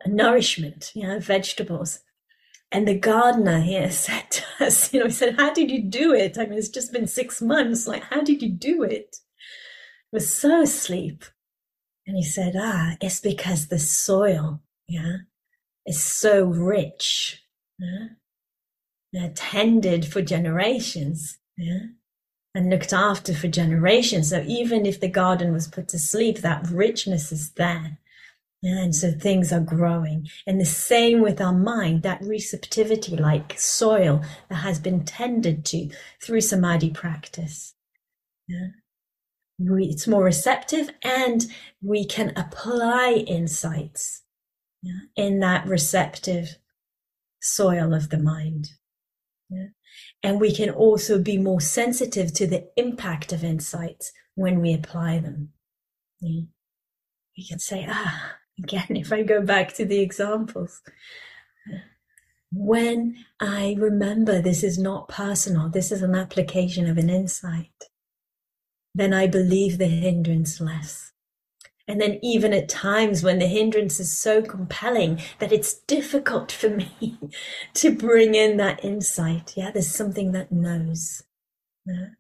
nourishment, 0.06 0.92
you 0.94 1.06
know, 1.06 1.18
vegetables. 1.18 2.00
And 2.70 2.88
the 2.88 2.98
gardener 2.98 3.60
here 3.60 3.90
said 3.90 4.30
to 4.30 4.66
us, 4.66 4.92
you 4.92 5.00
know, 5.00 5.06
he 5.06 5.12
said, 5.12 5.36
How 5.36 5.52
did 5.52 5.70
you 5.70 5.82
do 5.82 6.14
it? 6.14 6.38
I 6.38 6.46
mean, 6.46 6.58
it's 6.58 6.68
just 6.68 6.92
been 6.92 7.06
six 7.06 7.42
months. 7.42 7.86
Like, 7.86 8.04
how 8.04 8.22
did 8.22 8.42
you 8.42 8.50
do 8.50 8.82
it? 8.82 9.16
I 10.12 10.16
was 10.16 10.34
so 10.34 10.62
asleep. 10.62 11.24
And 12.06 12.16
he 12.16 12.24
said, 12.24 12.54
Ah, 12.56 12.96
it's 13.00 13.20
because 13.20 13.68
the 13.68 13.78
soil, 13.78 14.60
yeah, 14.88 15.18
is 15.86 16.02
so 16.02 16.44
rich, 16.44 17.42
yeah, 17.78 19.28
tended 19.34 20.06
for 20.06 20.22
generations, 20.22 21.38
yeah 21.56 21.86
and 22.54 22.70
looked 22.70 22.92
after 22.92 23.34
for 23.34 23.48
generations. 23.48 24.30
So 24.30 24.44
even 24.46 24.84
if 24.84 25.00
the 25.00 25.08
garden 25.08 25.52
was 25.52 25.68
put 25.68 25.88
to 25.88 25.98
sleep, 25.98 26.38
that 26.38 26.66
richness 26.68 27.32
is 27.32 27.50
there. 27.52 27.98
And 28.62 28.94
so 28.94 29.10
things 29.10 29.52
are 29.52 29.60
growing. 29.60 30.28
And 30.46 30.60
the 30.60 30.64
same 30.64 31.20
with 31.20 31.40
our 31.40 31.52
mind, 31.52 32.02
that 32.02 32.22
receptivity 32.22 33.16
like 33.16 33.58
soil 33.58 34.22
that 34.48 34.56
has 34.56 34.78
been 34.78 35.04
tended 35.04 35.64
to 35.66 35.90
through 36.22 36.42
samadhi 36.42 36.90
practice. 36.90 37.74
Yeah. 38.46 38.68
We, 39.70 39.86
it's 39.86 40.08
more 40.08 40.24
receptive 40.24 40.90
and 41.02 41.46
we 41.80 42.06
can 42.06 42.32
apply 42.36 43.24
insights 43.26 44.22
yeah, 44.82 45.00
in 45.16 45.40
that 45.40 45.66
receptive 45.66 46.56
soil 47.40 47.94
of 47.94 48.10
the 48.10 48.18
mind. 48.18 48.70
Yeah. 49.50 49.66
And 50.22 50.40
we 50.40 50.54
can 50.54 50.70
also 50.70 51.18
be 51.20 51.38
more 51.38 51.60
sensitive 51.60 52.32
to 52.34 52.46
the 52.46 52.68
impact 52.76 53.32
of 53.32 53.44
insights 53.44 54.12
when 54.34 54.60
we 54.60 54.72
apply 54.72 55.18
them. 55.18 55.50
Yeah. 56.20 56.42
We 57.36 57.46
can 57.46 57.58
say, 57.58 57.86
ah, 57.88 58.36
again, 58.62 58.86
if 58.90 59.12
I 59.12 59.22
go 59.22 59.42
back 59.42 59.74
to 59.74 59.84
the 59.84 60.00
examples, 60.00 60.80
when 62.52 63.16
I 63.40 63.76
remember 63.78 64.40
this 64.40 64.62
is 64.62 64.78
not 64.78 65.08
personal, 65.08 65.70
this 65.70 65.90
is 65.90 66.02
an 66.02 66.14
application 66.14 66.88
of 66.88 66.98
an 66.98 67.08
insight, 67.08 67.72
then 68.94 69.12
I 69.12 69.26
believe 69.26 69.78
the 69.78 69.86
hindrance 69.86 70.60
less. 70.60 71.12
And 71.88 72.00
then, 72.00 72.20
even 72.22 72.52
at 72.52 72.68
times 72.68 73.22
when 73.22 73.38
the 73.38 73.46
hindrance 73.46 73.98
is 73.98 74.16
so 74.16 74.40
compelling 74.40 75.20
that 75.40 75.52
it's 75.52 75.74
difficult 75.74 76.52
for 76.52 76.70
me 76.70 77.18
to 77.74 77.94
bring 77.94 78.34
in 78.34 78.56
that 78.58 78.84
insight, 78.84 79.54
yeah, 79.56 79.72
there's 79.72 79.92
something 79.92 80.32
that 80.32 80.52
knows. 80.52 81.24
Yeah? 81.84 82.10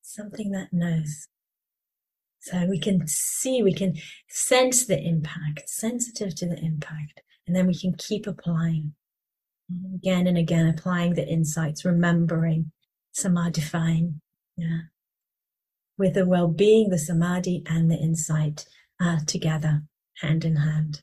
Something 0.00 0.52
that 0.52 0.72
knows. 0.72 1.26
So 2.40 2.66
we 2.66 2.78
can 2.78 3.06
see, 3.08 3.62
we 3.62 3.74
can 3.74 3.94
sense 4.28 4.86
the 4.86 5.00
impact, 5.00 5.68
sensitive 5.68 6.34
to 6.36 6.46
the 6.46 6.58
impact, 6.58 7.22
and 7.46 7.56
then 7.56 7.66
we 7.66 7.74
can 7.74 7.94
keep 7.94 8.26
applying 8.26 8.94
again 9.94 10.26
and 10.26 10.38
again, 10.38 10.66
applying 10.66 11.14
the 11.14 11.26
insights, 11.26 11.84
remembering, 11.84 12.70
samadhifying, 13.12 14.20
yeah, 14.56 14.80
with 15.96 16.14
the 16.14 16.26
well-being, 16.26 16.90
the 16.90 16.98
samadhi, 16.98 17.62
and 17.66 17.90
the 17.90 17.96
insight 17.96 18.66
uh, 19.00 19.18
together, 19.26 19.82
hand 20.20 20.44
in 20.44 20.56
hand. 20.56 21.02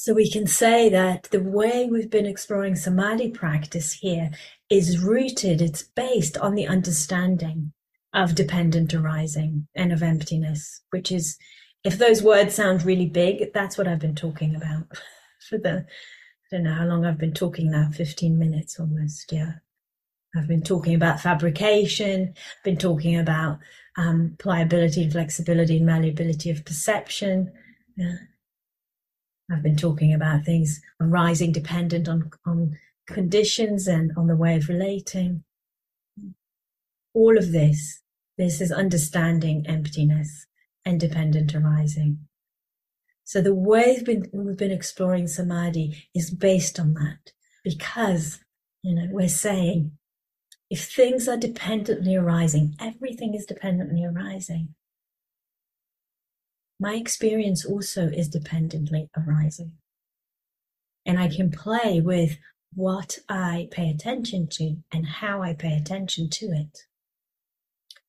So 0.00 0.14
we 0.14 0.30
can 0.30 0.46
say 0.46 0.88
that 0.90 1.24
the 1.32 1.42
way 1.42 1.88
we've 1.90 2.08
been 2.08 2.24
exploring 2.24 2.76
samadhi 2.76 3.30
practice 3.30 3.94
here 3.94 4.30
is 4.70 5.02
rooted, 5.02 5.60
it's 5.60 5.82
based 5.82 6.38
on 6.38 6.54
the 6.54 6.68
understanding 6.68 7.72
of 8.14 8.36
dependent 8.36 8.94
arising 8.94 9.66
and 9.74 9.92
of 9.92 10.02
emptiness, 10.02 10.82
which 10.90 11.10
is, 11.10 11.36
if 11.84 11.98
those 11.98 12.22
words 12.22 12.54
sound 12.54 12.84
really 12.84 13.06
big, 13.06 13.52
that's 13.52 13.76
what 13.76 13.88
I've 13.88 13.98
been 13.98 14.14
talking 14.14 14.54
about 14.54 14.86
for 15.48 15.58
the, 15.58 15.78
I 15.80 16.56
don't 16.56 16.62
know 16.62 16.74
how 16.74 16.86
long 16.86 17.04
I've 17.04 17.18
been 17.18 17.34
talking 17.34 17.70
now, 17.70 17.90
15 17.92 18.38
minutes 18.38 18.78
almost, 18.78 19.32
yeah. 19.32 19.54
I've 20.36 20.48
been 20.48 20.62
talking 20.62 20.94
about 20.94 21.20
fabrication, 21.20 22.34
I've 22.36 22.64
been 22.64 22.76
talking 22.76 23.18
about 23.18 23.58
um, 23.96 24.36
pliability 24.38 25.02
and 25.02 25.12
flexibility 25.12 25.78
and 25.78 25.86
malleability 25.86 26.50
of 26.50 26.64
perception. 26.64 27.52
Yeah. 27.96 28.16
I've 29.50 29.62
been 29.62 29.76
talking 29.76 30.12
about 30.12 30.44
things 30.44 30.80
arising 31.00 31.52
dependent 31.52 32.08
on, 32.08 32.30
on 32.46 32.78
conditions 33.06 33.88
and 33.88 34.12
on 34.16 34.26
the 34.26 34.36
way 34.36 34.56
of 34.56 34.68
relating. 34.68 35.44
All 37.14 37.36
of 37.38 37.52
this, 37.52 38.00
this 38.36 38.60
is 38.60 38.70
understanding 38.70 39.64
emptiness 39.66 40.46
and 40.84 41.00
dependent 41.00 41.54
arising. 41.54 42.18
So 43.24 43.40
the 43.40 43.54
way 43.54 43.94
we've 43.96 44.04
been, 44.04 44.30
we've 44.32 44.56
been 44.56 44.70
exploring 44.70 45.26
samadhi 45.26 46.08
is 46.14 46.30
based 46.30 46.78
on 46.78 46.94
that 46.94 47.32
because, 47.64 48.40
you 48.82 48.94
know, 48.94 49.08
we're 49.10 49.28
saying 49.28 49.97
if 50.70 50.90
things 50.90 51.28
are 51.28 51.36
dependently 51.36 52.16
arising, 52.16 52.74
everything 52.80 53.34
is 53.34 53.46
dependently 53.46 54.04
arising. 54.04 54.74
My 56.80 56.94
experience 56.94 57.64
also 57.64 58.06
is 58.06 58.28
dependently 58.28 59.08
arising. 59.16 59.72
And 61.06 61.18
I 61.18 61.28
can 61.28 61.50
play 61.50 62.00
with 62.00 62.36
what 62.74 63.18
I 63.28 63.68
pay 63.70 63.88
attention 63.88 64.46
to 64.52 64.76
and 64.92 65.06
how 65.06 65.42
I 65.42 65.54
pay 65.54 65.74
attention 65.74 66.28
to 66.30 66.46
it 66.46 66.84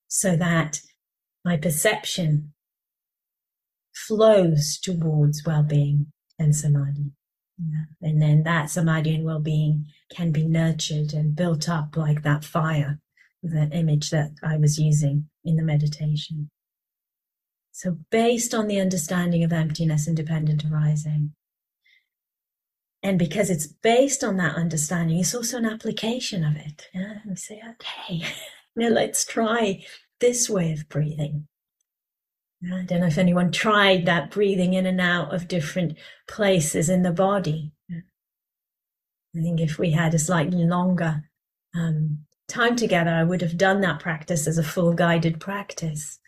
so 0.08 0.36
that 0.36 0.82
my 1.46 1.56
perception 1.56 2.54
flows 3.94 4.78
towards 4.82 5.44
well-being 5.46 6.08
and 6.38 6.56
samadhi. 6.56 7.12
Yeah. 7.58 7.86
And 8.02 8.22
then 8.22 8.44
that 8.44 8.70
samadhi 8.70 9.16
and 9.16 9.24
well 9.24 9.40
being 9.40 9.86
can 10.16 10.32
be 10.32 10.46
nurtured 10.46 11.14
and 11.14 11.36
built 11.36 11.70
up 11.70 11.96
like 11.96 12.24
that 12.24 12.44
fire 12.44 13.00
the 13.42 13.70
image 13.72 14.10
that 14.10 14.32
I 14.44 14.58
was 14.58 14.80
using 14.80 15.30
in 15.44 15.56
the 15.56 15.64
meditation. 15.64 16.50
So, 17.72 17.98
based 18.12 18.54
on 18.54 18.68
the 18.68 18.80
understanding 18.80 19.44
of 19.44 19.54
emptiness 19.54 20.08
and 20.08 20.18
dependent 20.18 20.66
arising, 20.66 21.34
and 23.02 23.18
because 23.18 23.50
it's 23.50 23.68
based 23.68 24.24
on 24.24 24.38
that 24.38 24.56
understanding, 24.56 25.20
it's 25.20 25.34
also 25.34 25.58
an 25.58 25.66
application 25.66 26.44
of 26.44 26.58
it. 26.58 26.90
Yeah? 26.94 27.20
We 27.26 27.36
say, 27.36 27.62
okay, 27.76 28.26
now 28.76 28.90
let's 28.90 29.24
try 29.24 29.86
this 30.20 30.50
way 30.50 30.74
of 30.74 30.90
breathing. 30.90 31.48
I 32.66 32.84
don't 32.84 33.00
know 33.00 33.08
if 33.08 33.18
anyone 33.18 33.54
tried 33.54 34.06
that 34.06 34.32
breathing 34.32 34.74
in 34.74 34.86
and 34.86 35.00
out 35.00 35.34
of 35.34 35.48
different 35.48 35.98
places 36.28 36.90
in 36.90 37.04
the 37.04 37.14
body. 37.14 37.72
I 39.36 39.42
think 39.42 39.60
if 39.60 39.78
we 39.78 39.92
had 39.92 40.14
a 40.14 40.20
slightly 40.20 40.66
longer 40.66 41.24
um, 41.76 42.26
time 42.48 42.76
together, 42.76 43.12
I 43.12 43.24
would 43.24 43.42
have 43.42 43.58
done 43.58 43.82
that 43.82 44.00
practice 44.00 44.48
as 44.48 44.58
a 44.58 44.64
full 44.64 44.94
guided 44.94 45.40
practice. 45.40 46.20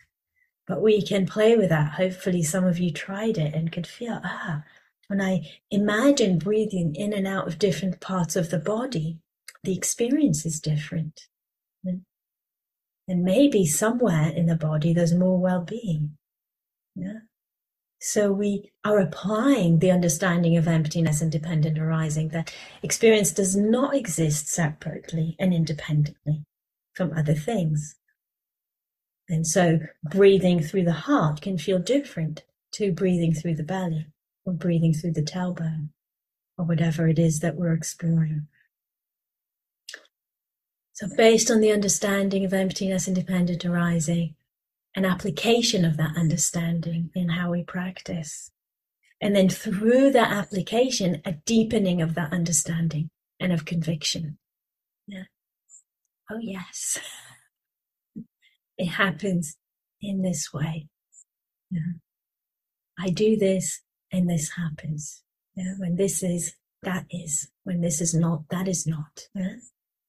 But 0.66 0.80
we 0.80 1.02
can 1.02 1.26
play 1.26 1.56
with 1.56 1.70
that. 1.70 1.92
Hopefully, 1.94 2.42
some 2.42 2.64
of 2.64 2.78
you 2.78 2.92
tried 2.92 3.38
it 3.38 3.54
and 3.54 3.72
could 3.72 3.86
feel, 3.86 4.20
ah, 4.24 4.62
when 5.08 5.20
I 5.20 5.50
imagine 5.70 6.38
breathing 6.38 6.94
in 6.94 7.12
and 7.12 7.26
out 7.26 7.48
of 7.48 7.58
different 7.58 8.00
parts 8.00 8.36
of 8.36 8.50
the 8.50 8.58
body, 8.58 9.18
the 9.64 9.76
experience 9.76 10.46
is 10.46 10.60
different. 10.60 11.26
And 13.08 13.24
maybe 13.24 13.66
somewhere 13.66 14.30
in 14.30 14.46
the 14.46 14.56
body 14.56 14.92
there's 14.92 15.12
more 15.12 15.38
well 15.38 15.60
being. 15.60 16.16
Yeah. 16.94 17.18
So 18.04 18.32
we 18.32 18.72
are 18.84 18.98
applying 18.98 19.78
the 19.78 19.92
understanding 19.92 20.56
of 20.56 20.66
emptiness 20.66 21.22
and 21.22 21.30
dependent 21.30 21.78
arising 21.78 22.30
that 22.30 22.52
experience 22.82 23.30
does 23.30 23.54
not 23.54 23.94
exist 23.94 24.48
separately 24.48 25.36
and 25.38 25.54
independently 25.54 26.42
from 26.94 27.12
other 27.16 27.34
things. 27.34 27.94
And 29.28 29.46
so 29.46 29.78
breathing 30.02 30.60
through 30.60 30.82
the 30.82 30.92
heart 30.92 31.42
can 31.42 31.58
feel 31.58 31.78
different 31.78 32.42
to 32.72 32.90
breathing 32.90 33.34
through 33.34 33.54
the 33.54 33.62
belly 33.62 34.08
or 34.44 34.52
breathing 34.52 34.92
through 34.92 35.12
the 35.12 35.22
tailbone 35.22 35.90
or 36.58 36.64
whatever 36.64 37.06
it 37.06 37.20
is 37.20 37.38
that 37.38 37.54
we're 37.54 37.72
exploring. 37.72 38.48
So 40.92 41.06
based 41.16 41.52
on 41.52 41.60
the 41.60 41.70
understanding 41.70 42.44
of 42.44 42.52
emptiness 42.52 43.06
and 43.06 43.14
dependent 43.14 43.64
arising, 43.64 44.34
an 44.94 45.04
application 45.04 45.84
of 45.84 45.96
that 45.96 46.16
understanding 46.16 47.10
in 47.14 47.30
how 47.30 47.50
we 47.50 47.62
practice. 47.62 48.50
And 49.20 49.34
then 49.34 49.48
through 49.48 50.10
that 50.12 50.32
application, 50.32 51.22
a 51.24 51.32
deepening 51.32 52.02
of 52.02 52.14
that 52.14 52.32
understanding 52.32 53.10
and 53.38 53.52
of 53.52 53.64
conviction. 53.64 54.38
Yeah. 55.06 55.24
Oh, 56.30 56.38
yes. 56.40 56.98
It 58.78 58.86
happens 58.86 59.58
in 60.00 60.22
this 60.22 60.52
way. 60.52 60.88
Yeah. 61.70 61.92
I 62.98 63.10
do 63.10 63.36
this 63.36 63.82
and 64.10 64.28
this 64.28 64.50
happens. 64.56 65.22
Yeah. 65.54 65.74
When 65.78 65.94
this 65.96 66.22
is, 66.22 66.54
that 66.82 67.04
is. 67.10 67.50
When 67.64 67.82
this 67.82 68.00
is 68.00 68.14
not, 68.14 68.48
that 68.48 68.66
is 68.66 68.86
not. 68.86 69.28
Yeah. 69.34 69.56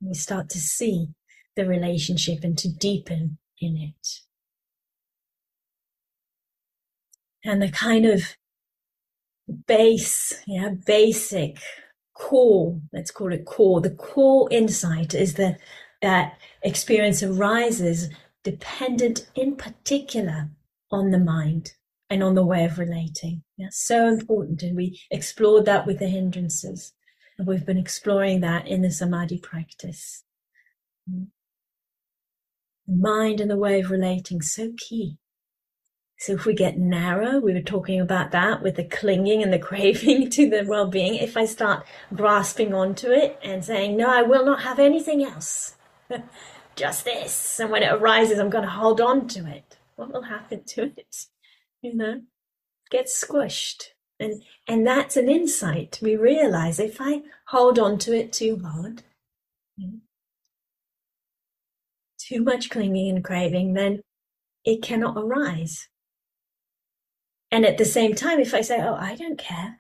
We 0.02 0.14
start 0.16 0.50
to 0.52 0.60
see 0.60 1.10
the 1.56 1.66
relationship 1.66 2.44
and 2.44 2.58
to 2.58 2.70
deepen 2.70 3.38
in 3.60 3.78
it. 3.78 4.08
And 7.44 7.62
the 7.62 7.70
kind 7.70 8.06
of 8.06 8.36
base, 9.68 10.34
yeah, 10.48 10.70
basic 10.86 11.58
core, 12.14 12.80
let's 12.92 13.12
call 13.12 13.34
it 13.34 13.46
core, 13.46 13.82
the 13.82 13.90
core 13.90 14.48
insight 14.52 15.14
is 15.14 15.36
that 15.36 15.60
that 16.02 16.38
experience 16.62 17.24
arises 17.24 18.10
dependent 18.44 19.28
in 19.36 19.56
particular 19.56 20.50
on 20.92 21.12
the 21.12 21.20
mind 21.20 21.74
and 22.10 22.22
on 22.22 22.36
the 22.36 22.46
way 22.46 22.66
of 22.66 22.78
relating. 22.78 23.44
Yeah, 23.58 23.70
so 23.72 24.08
important. 24.08 24.62
And 24.62 24.76
we 24.76 25.00
explored 25.10 25.66
that 25.66 25.88
with 25.88 26.00
the 26.00 26.08
hindrances. 26.08 26.94
And 27.38 27.48
we've 27.48 27.66
been 27.66 27.78
exploring 27.78 28.42
that 28.42 28.68
in 28.68 28.82
the 28.82 28.92
samadhi 28.92 29.40
practice. 29.40 30.24
Mm. 31.10 31.28
The 32.86 32.96
mind 32.96 33.40
and 33.40 33.50
the 33.50 33.58
way 33.58 33.80
of 33.80 33.90
relating, 33.90 34.42
so 34.42 34.74
key. 34.78 35.18
So 36.24 36.32
if 36.32 36.46
we 36.46 36.54
get 36.54 36.78
narrow, 36.78 37.38
we 37.38 37.52
were 37.54 37.60
talking 37.60 38.00
about 38.00 38.32
that 38.32 38.62
with 38.62 38.78
the 38.78 38.86
clinging 38.86 39.44
and 39.44 39.52
the 39.52 39.60
craving 39.70 40.30
to 40.30 40.50
the 40.50 40.64
well-being. 40.66 41.16
If 41.16 41.36
I 41.36 41.44
start 41.44 41.86
grasping 42.16 42.74
onto 42.74 43.12
it 43.12 43.38
and 43.44 43.66
saying, 43.66 43.98
no, 43.98 44.10
I 44.10 44.22
will 44.22 44.46
not 44.46 44.62
have 44.62 44.80
anything 44.80 45.22
else, 45.22 45.76
just 46.78 47.04
this. 47.04 47.60
And 47.60 47.70
when 47.72 47.84
it 47.84 47.92
arises, 47.92 48.40
I'm 48.40 48.50
going 48.50 48.64
to 48.64 48.70
hold 48.70 49.02
on 49.02 49.28
to 49.28 49.46
it. 49.48 49.78
What 49.98 50.14
will 50.14 50.22
happen 50.22 50.64
to 50.64 50.94
it? 50.96 51.26
You 51.82 51.94
know, 51.94 52.22
get 52.90 53.08
squished. 53.08 53.88
And, 54.18 54.44
and 54.66 54.88
that's 54.88 55.18
an 55.18 55.28
insight. 55.28 56.00
We 56.02 56.16
realize 56.16 56.80
if 56.80 57.02
I 57.02 57.24
hold 57.48 57.78
on 57.78 57.98
to 57.98 58.18
it 58.18 58.32
too 58.32 58.62
hard, 58.64 59.04
hmm, 59.78 59.98
too 62.18 62.42
much 62.42 62.70
clinging 62.70 63.14
and 63.14 63.26
craving, 63.26 63.74
then 63.74 64.04
it 64.64 64.82
cannot 64.82 65.18
arise. 65.18 65.90
And 67.54 67.68
at 67.68 67.78
the 67.78 67.86
same 67.86 68.16
time, 68.16 68.40
if 68.40 68.56
I 68.56 68.62
say, 68.62 68.82
oh, 68.82 68.96
I 68.96 69.16
don't 69.16 69.38
care, 69.38 69.78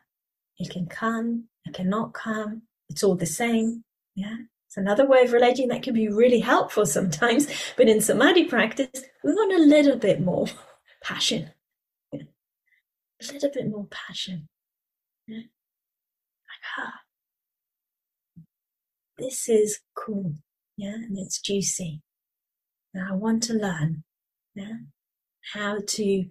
it 0.59 0.69
can 0.69 0.85
come, 0.85 1.45
it 1.65 1.73
cannot 1.73 2.13
come, 2.13 2.61
it's 2.87 3.03
all 3.03 3.15
the 3.15 3.25
same. 3.25 3.83
Yeah. 4.13 4.35
It's 4.67 4.77
another 4.77 5.07
way 5.07 5.23
of 5.23 5.33
relating 5.33 5.69
that 5.69 5.81
can 5.81 5.95
be 5.95 6.07
really 6.07 6.39
helpful 6.39 6.85
sometimes. 6.85 7.47
But 7.75 7.89
in 7.89 7.99
samadhi 7.99 8.43
practice, 8.43 9.01
we 9.23 9.33
want 9.33 9.59
a 9.59 9.65
little 9.65 9.97
bit 9.97 10.21
more 10.21 10.45
passion. 11.03 11.49
Yeah. 12.11 12.21
A 13.23 13.33
little 13.33 13.49
bit 13.51 13.67
more 13.67 13.87
passion. 13.89 14.49
Yeah. 15.25 15.37
Like, 16.49 16.65
ah, 16.77 16.99
this 19.17 19.49
is 19.49 19.79
cool. 19.95 20.35
Yeah. 20.77 20.93
And 20.93 21.17
it's 21.17 21.41
juicy. 21.41 22.03
Now 22.93 23.07
I 23.13 23.15
want 23.15 23.41
to 23.43 23.53
learn. 23.53 24.03
Yeah. 24.53 24.77
How 25.53 25.79
to 25.87 26.25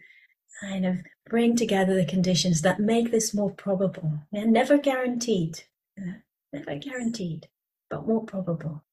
kind 0.61 0.87
of 0.87 0.99
bring 1.29 1.57
together 1.57 1.95
the 1.95 2.05
conditions 2.05 2.63
that 2.63 2.81
make 2.81 3.11
this 3.11 3.35
more 3.35 3.51
probable. 3.51 4.21
And 4.33 4.53
never 4.53 4.79
guaranteed, 4.79 5.65
never 6.53 6.77
guaranteed, 6.77 7.49
but 7.91 8.07
more 8.07 8.25
probable. 8.25 8.85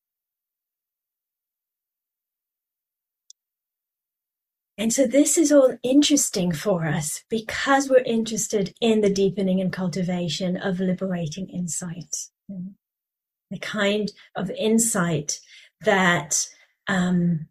And 4.80 4.93
so 4.93 5.06
this 5.06 5.38
is 5.38 5.52
all 5.52 5.78
interesting 5.84 6.54
for 6.54 6.86
us 6.86 7.26
because 7.30 7.89
we're 7.89 7.98
interested 8.06 8.74
in 8.80 9.02
the 9.02 9.10
deepening 9.10 9.60
and 9.60 9.74
cultivation 9.74 10.56
of 10.56 10.80
liberating 10.80 11.50
insight. 11.50 12.15
The 12.48 13.60
kind 13.60 14.10
of 14.38 14.50
insight 14.52 15.41
that 15.82 16.48
um, 16.88 17.48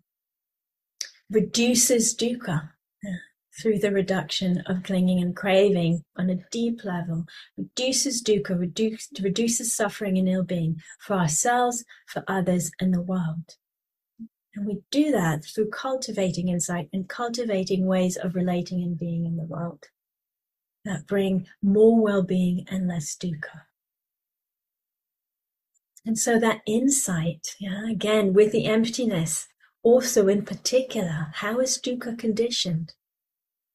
reduces 1.30 2.16
dukkha, 2.16 2.70
through 3.60 3.78
the 3.78 3.90
reduction 3.90 4.62
of 4.66 4.82
clinging 4.82 5.20
and 5.20 5.34
craving 5.34 6.02
on 6.16 6.30
a 6.30 6.38
deep 6.50 6.84
level, 6.84 7.26
reduces 7.56 8.22
dukkha, 8.22 8.58
reduce, 8.58 9.08
reduces 9.20 9.74
suffering 9.74 10.16
and 10.18 10.28
ill 10.28 10.44
being 10.44 10.80
for 11.00 11.14
ourselves, 11.14 11.84
for 12.06 12.22
others, 12.28 12.70
and 12.80 12.94
the 12.94 13.02
world. 13.02 13.56
And 14.54 14.66
we 14.66 14.80
do 14.90 15.10
that 15.12 15.44
through 15.44 15.70
cultivating 15.70 16.48
insight 16.48 16.88
and 16.92 17.08
cultivating 17.08 17.86
ways 17.86 18.16
of 18.16 18.34
relating 18.34 18.82
and 18.82 18.98
being 18.98 19.24
in 19.24 19.36
the 19.36 19.44
world 19.44 19.86
that 20.84 21.06
bring 21.06 21.46
more 21.62 22.00
well 22.00 22.22
being 22.22 22.64
and 22.70 22.88
less 22.88 23.16
dukkha. 23.16 23.62
And 26.06 26.18
so 26.18 26.38
that 26.38 26.62
insight, 26.66 27.54
yeah, 27.60 27.90
again, 27.90 28.32
with 28.32 28.52
the 28.52 28.64
emptiness, 28.64 29.46
also 29.82 30.26
in 30.28 30.44
particular, 30.44 31.28
how 31.34 31.60
is 31.60 31.78
dukkha 31.78 32.18
conditioned? 32.18 32.94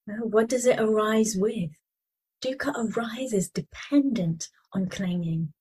What 0.06 0.50
does 0.50 0.66
it 0.66 0.80
arise 0.80 1.36
with? 1.38 1.72
Dukkha 2.44 2.74
arises 2.76 3.50
dependent 3.50 4.50
on 4.74 4.88
clinging, 4.88 5.54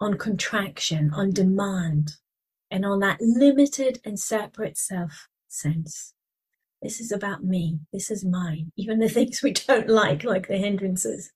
on 0.00 0.18
contraction, 0.18 1.10
on 1.14 1.30
demand, 1.30 2.12
and 2.70 2.84
on 2.84 3.00
that 3.00 3.20
limited 3.20 4.00
and 4.04 4.18
separate 4.18 4.76
self 4.76 5.28
sense. 5.48 6.12
This 6.82 7.00
is 7.00 7.12
about 7.12 7.44
me. 7.44 7.80
This 7.92 8.10
is 8.10 8.24
mine. 8.24 8.72
Even 8.76 8.98
the 8.98 9.08
things 9.16 9.42
we 9.42 9.52
don't 9.52 9.88
like, 9.88 10.22
like 10.24 10.48
the 10.48 10.58
hindrances, 10.58 11.32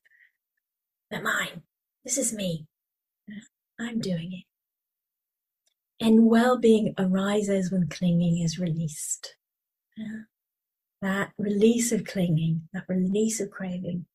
they're 1.11 1.23
mine. 1.23 1.63
This 2.05 2.19
is 2.19 2.33
me. 2.33 2.67
I'm 3.81 3.99
doing 3.99 4.33
it. 6.01 6.05
And 6.05 6.27
well 6.27 6.59
being 6.59 6.95
arises 6.99 7.73
when 7.73 7.89
clinging 7.89 8.43
is 8.43 8.59
released 8.59 9.37
that 11.05 11.33
release 11.39 11.93
of 11.93 12.05
clinging, 12.05 12.63
that 12.73 12.85
release 12.89 13.41
of 13.41 13.51
craving, 13.51 14.07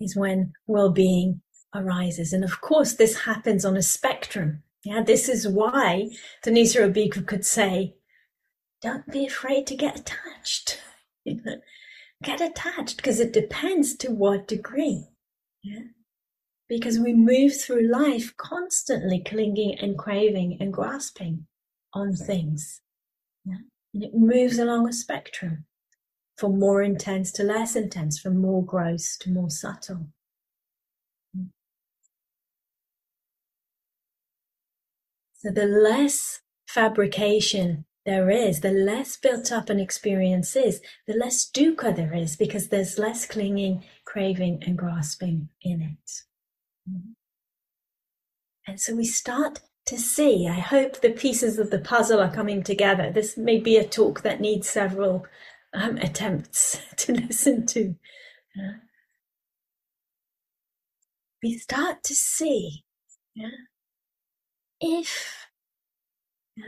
is 0.00 0.16
when 0.16 0.52
well 0.66 0.90
being 0.90 1.42
arises. 1.74 2.32
And 2.32 2.44
of 2.44 2.60
course, 2.60 2.94
this 2.94 3.20
happens 3.20 3.64
on 3.64 3.76
a 3.76 3.82
spectrum. 3.82 4.62
Yeah, 4.84 5.02
this 5.02 5.28
is 5.28 5.46
why 5.46 6.10
Thanissaro 6.44 6.92
Bhikkhu 6.92 7.26
could 7.26 7.44
say, 7.44 7.96
don't 8.80 9.06
be 9.10 9.26
afraid 9.26 9.66
to 9.66 9.76
get 9.76 9.98
attached. 9.98 10.80
get 12.22 12.40
attached 12.40 12.96
because 12.96 13.20
it 13.20 13.32
depends 13.32 13.94
to 13.96 14.10
what 14.10 14.48
degree. 14.48 15.08
Yeah. 15.62 15.80
Because 16.68 16.98
we 16.98 17.12
move 17.12 17.60
through 17.60 17.90
life 17.90 18.34
constantly 18.36 19.22
clinging 19.26 19.76
and 19.80 19.98
craving 19.98 20.56
and 20.60 20.72
grasping 20.72 21.46
on 21.92 22.14
things. 22.14 22.80
And 23.92 24.02
it 24.02 24.14
moves 24.14 24.58
along 24.58 24.88
a 24.88 24.92
spectrum 24.92 25.66
from 26.36 26.58
more 26.58 26.82
intense 26.82 27.32
to 27.32 27.42
less 27.42 27.76
intense, 27.76 28.18
from 28.18 28.38
more 28.38 28.64
gross 28.64 29.16
to 29.18 29.30
more 29.30 29.50
subtle. 29.50 30.06
So 35.34 35.50
the 35.50 35.66
less 35.66 36.40
fabrication 36.68 37.86
there 38.06 38.30
is, 38.30 38.60
the 38.60 38.70
less 38.70 39.16
built 39.16 39.52
up 39.52 39.70
an 39.70 39.80
experience 39.80 40.56
is, 40.56 40.80
the 41.06 41.14
less 41.14 41.50
dukkha 41.50 41.94
there 41.94 42.14
is 42.14 42.36
because 42.36 42.68
there's 42.68 42.98
less 42.98 43.26
clinging, 43.26 43.84
craving, 44.04 44.62
and 44.66 44.76
grasping 44.76 45.48
in 45.62 45.82
it. 45.82 46.10
And 48.66 48.80
so 48.80 48.94
we 48.94 49.04
start 49.04 49.60
to 49.90 49.98
see. 49.98 50.46
I 50.46 50.60
hope 50.60 51.00
the 51.00 51.10
pieces 51.10 51.58
of 51.58 51.70
the 51.70 51.80
puzzle 51.80 52.20
are 52.20 52.32
coming 52.32 52.62
together. 52.62 53.10
This 53.10 53.36
may 53.36 53.58
be 53.58 53.76
a 53.76 53.84
talk 53.84 54.22
that 54.22 54.40
needs 54.40 54.68
several 54.68 55.26
um, 55.74 55.96
attempts 55.96 56.78
to 56.98 57.12
listen 57.12 57.66
to. 57.66 57.96
Yeah. 58.54 58.72
We 61.42 61.58
start 61.58 62.04
to 62.04 62.14
see 62.14 62.84
yeah, 63.34 63.48
if 64.80 65.48
yeah, 66.56 66.64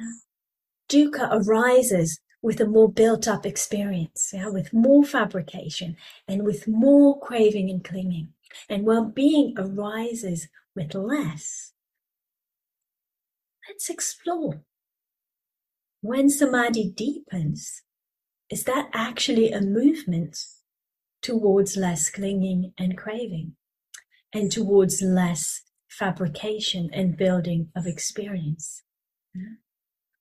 dukkha 0.90 1.28
arises 1.30 2.20
with 2.40 2.60
a 2.60 2.66
more 2.66 2.90
built 2.90 3.28
up 3.28 3.46
experience, 3.46 4.30
yeah, 4.34 4.48
with 4.48 4.72
more 4.72 5.04
fabrication 5.04 5.96
and 6.26 6.42
with 6.42 6.66
more 6.66 7.20
craving 7.20 7.70
and 7.70 7.84
clinging. 7.84 8.32
And 8.68 8.84
well 8.84 9.04
being 9.04 9.54
arises 9.56 10.48
with 10.74 10.94
less. 10.94 11.71
Let's 13.68 13.88
explore. 13.88 14.62
When 16.00 16.28
samadhi 16.30 16.92
deepens, 16.96 17.82
is 18.50 18.64
that 18.64 18.90
actually 18.92 19.52
a 19.52 19.60
movement 19.60 20.36
towards 21.22 21.76
less 21.76 22.10
clinging 22.10 22.72
and 22.76 22.98
craving 22.98 23.54
and 24.32 24.50
towards 24.50 25.00
less 25.00 25.62
fabrication 25.88 26.90
and 26.92 27.16
building 27.16 27.68
of 27.76 27.86
experience? 27.86 28.82
Hmm. 29.34 29.54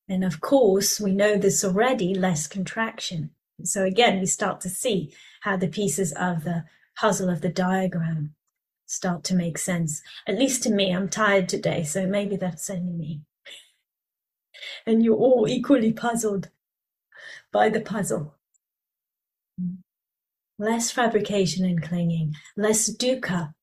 And 0.08 0.24
of 0.24 0.42
course, 0.42 1.00
we 1.00 1.14
know 1.14 1.38
this 1.38 1.64
already, 1.64 2.14
less 2.14 2.46
contraction. 2.46 3.32
So 3.64 3.84
again, 3.84 4.20
we 4.20 4.26
start 4.26 4.62
to 4.62 4.70
see 4.70 5.14
how 5.42 5.58
the 5.58 5.68
pieces 5.68 6.14
of 6.14 6.44
the 6.44 6.66
puzzle 6.96 7.30
of 7.30 7.42
the 7.42 7.50
diagram 7.50 8.36
start 8.86 9.24
to 9.24 9.36
make 9.36 9.58
sense. 9.58 10.02
At 10.28 10.38
least 10.38 10.64
to 10.64 10.70
me, 10.70 10.94
I'm 10.94 11.10
tired 11.10 11.48
today, 11.48 11.84
so 11.84 12.06
maybe 12.06 12.36
that's 12.36 12.70
only 12.70 12.92
me. 12.92 13.22
And 14.86 15.04
you're 15.04 15.18
all 15.18 15.48
equally 15.48 15.94
puzzled 15.94 16.50
by 17.52 17.70
the 17.70 17.82
puzzle. 17.82 18.36
Less 20.58 20.92
fabrication 20.92 21.66
and 21.66 21.82
clinging, 21.82 22.36
less 22.56 22.90
dukkha, 22.96 23.54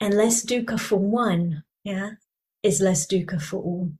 and 0.00 0.14
less 0.14 0.44
dukkha 0.44 0.78
for 0.78 0.96
one, 0.96 1.64
yeah, 1.84 2.12
is 2.62 2.80
less 2.80 3.06
dukkha 3.06 3.40
for 3.42 3.62
all. 3.62 3.92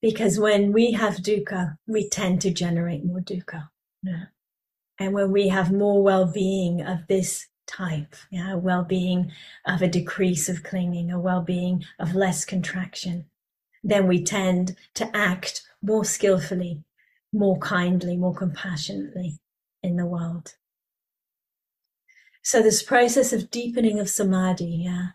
Because 0.00 0.38
when 0.38 0.72
we 0.72 0.92
have 0.92 1.16
dukkha, 1.16 1.78
we 1.86 2.08
tend 2.08 2.40
to 2.42 2.50
generate 2.50 3.04
more 3.04 3.20
dukkha. 3.20 3.68
Yeah. 4.02 4.26
And 5.00 5.12
when 5.12 5.32
we 5.32 5.48
have 5.48 5.72
more 5.72 6.02
well-being 6.02 6.82
of 6.82 7.06
this 7.08 7.48
type, 7.66 8.14
yeah, 8.30 8.54
well-being 8.54 9.32
of 9.66 9.82
a 9.82 9.88
decrease 9.88 10.48
of 10.48 10.62
clinging, 10.62 11.10
a 11.10 11.18
well-being 11.18 11.84
of 11.98 12.14
less 12.14 12.44
contraction, 12.44 13.26
then 13.84 14.08
we 14.08 14.24
tend 14.24 14.76
to 14.94 15.14
act 15.14 15.62
more 15.82 16.04
skillfully, 16.04 16.82
more 17.32 17.58
kindly, 17.58 18.16
more 18.16 18.34
compassionately 18.34 19.38
in 19.82 19.96
the 19.96 20.06
world. 20.06 20.54
So 22.42 22.62
this 22.62 22.82
process 22.82 23.32
of 23.32 23.50
deepening 23.50 24.00
of 24.00 24.08
samadhi, 24.08 24.84
yeah, 24.84 25.08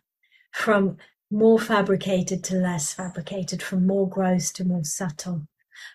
from 0.51 0.97
more 1.31 1.59
fabricated 1.59 2.43
to 2.45 2.55
less 2.55 2.93
fabricated, 2.93 3.61
from 3.61 3.85
more 3.85 4.07
gross 4.07 4.51
to 4.53 4.63
more 4.63 4.83
subtle, 4.83 5.47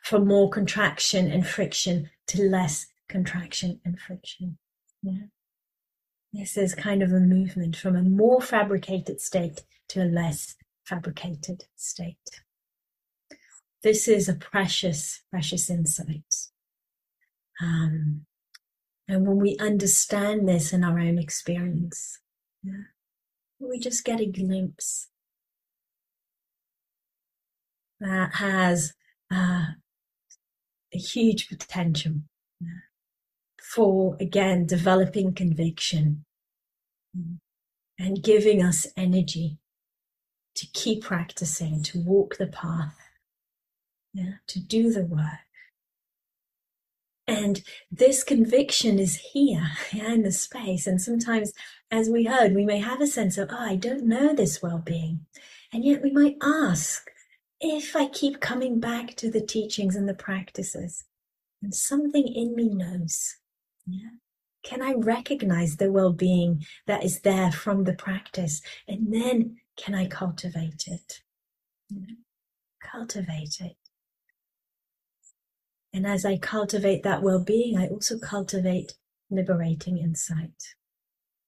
from 0.03 0.27
more 0.27 0.51
contraction 0.51 1.31
and 1.31 1.47
friction 1.47 2.11
to 2.29 2.43
less 2.43 2.87
contraction 3.09 3.81
and 3.85 4.01
friction. 4.01 4.59
Yeah. 5.03 5.27
This 6.33 6.57
is 6.57 6.75
kind 6.75 7.03
of 7.03 7.13
a 7.13 7.21
movement 7.21 7.77
from 7.77 7.95
a 7.95 8.03
more 8.03 8.41
fabricated 8.41 9.21
state 9.21 9.63
to 9.89 10.03
a 10.03 10.07
less 10.07 10.57
fabricated 10.85 11.65
state. 11.77 12.43
This 13.85 14.09
is 14.09 14.31
a 14.31 14.35
precious, 14.35 15.21
precious 15.31 15.69
insight. 15.69 16.35
Um, 17.63 18.25
and 19.07 19.27
when 19.27 19.37
we 19.37 19.59
understand 19.61 20.49
this 20.49 20.73
in 20.73 20.83
our 20.83 20.99
own 20.99 21.19
experience, 21.19 22.19
yeah, 22.63 22.85
we 23.59 23.79
just 23.79 24.03
get 24.03 24.23
a 24.23 24.27
glimpse 24.27 25.09
that 28.01 28.37
has 28.37 28.95
uh, 29.31 29.67
a 30.95 30.99
huge 30.99 31.51
potential 31.51 32.23
for, 33.63 34.17
again, 34.19 34.65
developing 34.65 35.35
conviction 35.35 36.25
and 37.99 38.23
giving 38.23 38.63
us 38.63 38.87
energy 38.97 39.59
to 40.55 40.67
keep 40.73 41.03
practicing, 41.03 41.83
to 41.83 42.01
walk 42.01 42.39
the 42.39 42.47
path, 42.47 43.04
yeah, 44.15 44.35
to 44.47 44.61
do 44.61 44.91
the 44.91 45.05
work. 45.05 45.41
And 47.27 47.63
this 47.91 48.23
conviction 48.23 48.99
is 48.99 49.17
here 49.33 49.71
yeah, 49.93 50.13
in 50.13 50.23
the 50.23 50.33
space. 50.33 50.87
And 50.87 51.01
sometimes, 51.01 51.53
as 51.91 52.09
we 52.09 52.25
heard, 52.25 52.55
we 52.55 52.65
may 52.65 52.79
have 52.79 53.01
a 53.01 53.07
sense 53.07 53.39
of, 53.39 53.49
oh, 53.51 53.59
I 53.59 53.77
don't 53.77 54.07
know 54.07 54.35
this 54.35 54.63
well 54.63 54.79
being. 54.79 55.27
And 55.73 55.85
yet 55.85 56.03
we 56.03 56.13
might 56.13 56.37
ask, 56.43 57.11
if 57.61 57.97
I 57.97 58.09
keep 58.09 58.41
coming 58.41 58.79
back 58.79 59.17
to 59.17 59.31
the 59.31 59.41
teachings 59.41 59.97
and 59.97 60.09
the 60.09 60.15
practices, 60.15 61.05
and 61.63 61.75
something 61.75 62.29
in 62.29 62.55
me 62.55 62.69
knows, 62.69 63.37
yeah, 63.87 64.11
can 64.63 64.83
I 64.83 64.93
recognize 64.93 65.77
the 65.77 65.91
well 65.91 66.13
being 66.13 66.65
that 66.87 67.05
is 67.05 67.21
there 67.21 67.51
from 67.51 67.85
the 67.85 67.95
practice? 67.95 68.61
And 68.87 69.13
then 69.13 69.57
can 69.77 69.95
I 69.95 70.07
cultivate 70.07 70.85
it? 70.87 71.23
Cultivate 72.83 73.57
it. 73.61 73.77
And 75.95 76.09
as 76.09 76.25
I 76.25 76.37
cultivate 76.37 77.05
that 77.05 77.23
well 77.23 77.39
being, 77.39 77.79
I 77.79 77.87
also 77.87 78.19
cultivate 78.19 78.95
liberating 79.31 79.97
insight 79.97 80.75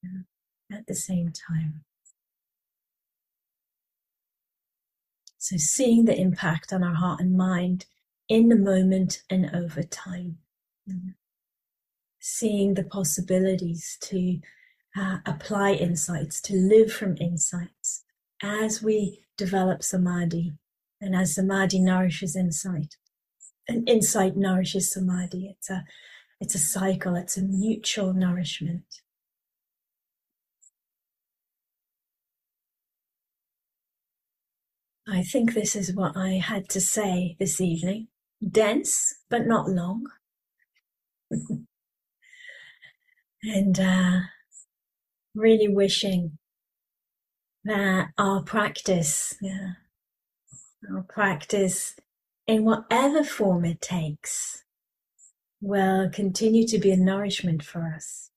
yeah, 0.04 0.78
at 0.78 0.87
the 0.87 0.94
same 0.94 1.32
time. 1.32 1.82
So, 5.37 5.56
seeing 5.56 6.04
the 6.04 6.18
impact 6.18 6.72
on 6.72 6.85
our 6.85 6.94
heart 6.94 7.20
and 7.20 7.37
mind 7.37 7.87
in 8.28 8.48
the 8.48 8.56
moment 8.56 9.22
and 9.28 9.50
over 9.52 9.82
time. 9.82 10.38
Seeing 12.20 12.74
the 12.74 12.85
possibilities 12.85 13.98
to 14.02 14.38
uh, 14.96 15.18
apply 15.26 15.72
insights, 15.72 16.40
to 16.42 16.54
live 16.54 16.92
from 16.92 17.16
insights 17.18 18.04
as 18.42 18.82
we 18.82 19.24
develop 19.37 19.82
samadhi 19.82 20.54
and 21.00 21.16
as 21.16 21.35
samadhi 21.35 21.80
nourishes 21.80 22.37
insight. 22.37 22.96
And 23.68 23.88
insight 23.88 24.37
nourishes 24.37 24.92
samadhi. 24.92 25.55
It's 25.57 25.70
a, 25.70 25.85
it's 26.40 26.55
a 26.55 26.59
cycle, 26.59 27.16
it's 27.16 27.37
a 27.37 27.42
mutual 27.42 28.12
nourishment. 28.12 29.02
I 35.09 35.22
think 35.22 35.55
this 35.55 35.76
is 35.76 35.94
what 35.94 36.16
I 36.16 36.33
had 36.33 36.68
to 36.70 36.81
say 36.81 37.37
this 37.38 37.61
evening. 37.61 38.09
Dense, 38.46 39.14
but 39.31 39.46
not 39.46 39.68
long. 39.68 40.07
and 43.42 43.79
uh, 43.79 44.20
really 45.35 45.68
wishing 45.68 46.38
that 47.64 48.09
our 48.18 48.42
practice, 48.42 49.35
yeah, 49.40 49.74
our 50.92 51.02
practice 51.02 51.94
in 52.46 52.64
whatever 52.64 53.24
form 53.24 53.64
it 53.64 53.80
takes, 53.80 54.64
will 55.61 56.11
continue 56.11 56.66
to 56.68 56.78
be 56.78 56.92
a 56.92 56.96
nourishment 56.96 57.64
for 57.64 57.92
us 57.94 58.30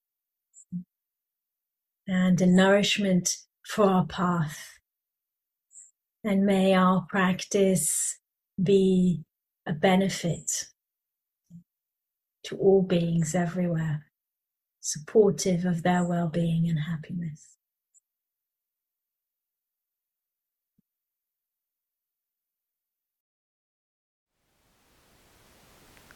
and 2.08 2.42
a 2.42 2.48
nourishment 2.48 3.38
for 3.66 3.86
our 3.86 4.06
path 4.06 4.72
And 6.24 6.46
may 6.46 6.76
our 6.76 7.08
practice 7.10 8.20
be 8.64 9.26
a 9.68 9.74
benefit 9.74 10.68
to 12.46 12.58
all 12.58 12.84
beings 12.84 13.36
everywhere, 13.36 14.08
supportive 14.82 15.66
of 15.66 15.84
their 15.84 16.06
well 16.06 16.30
being 16.30 16.70
and 16.70 16.80
happiness. 16.80 17.59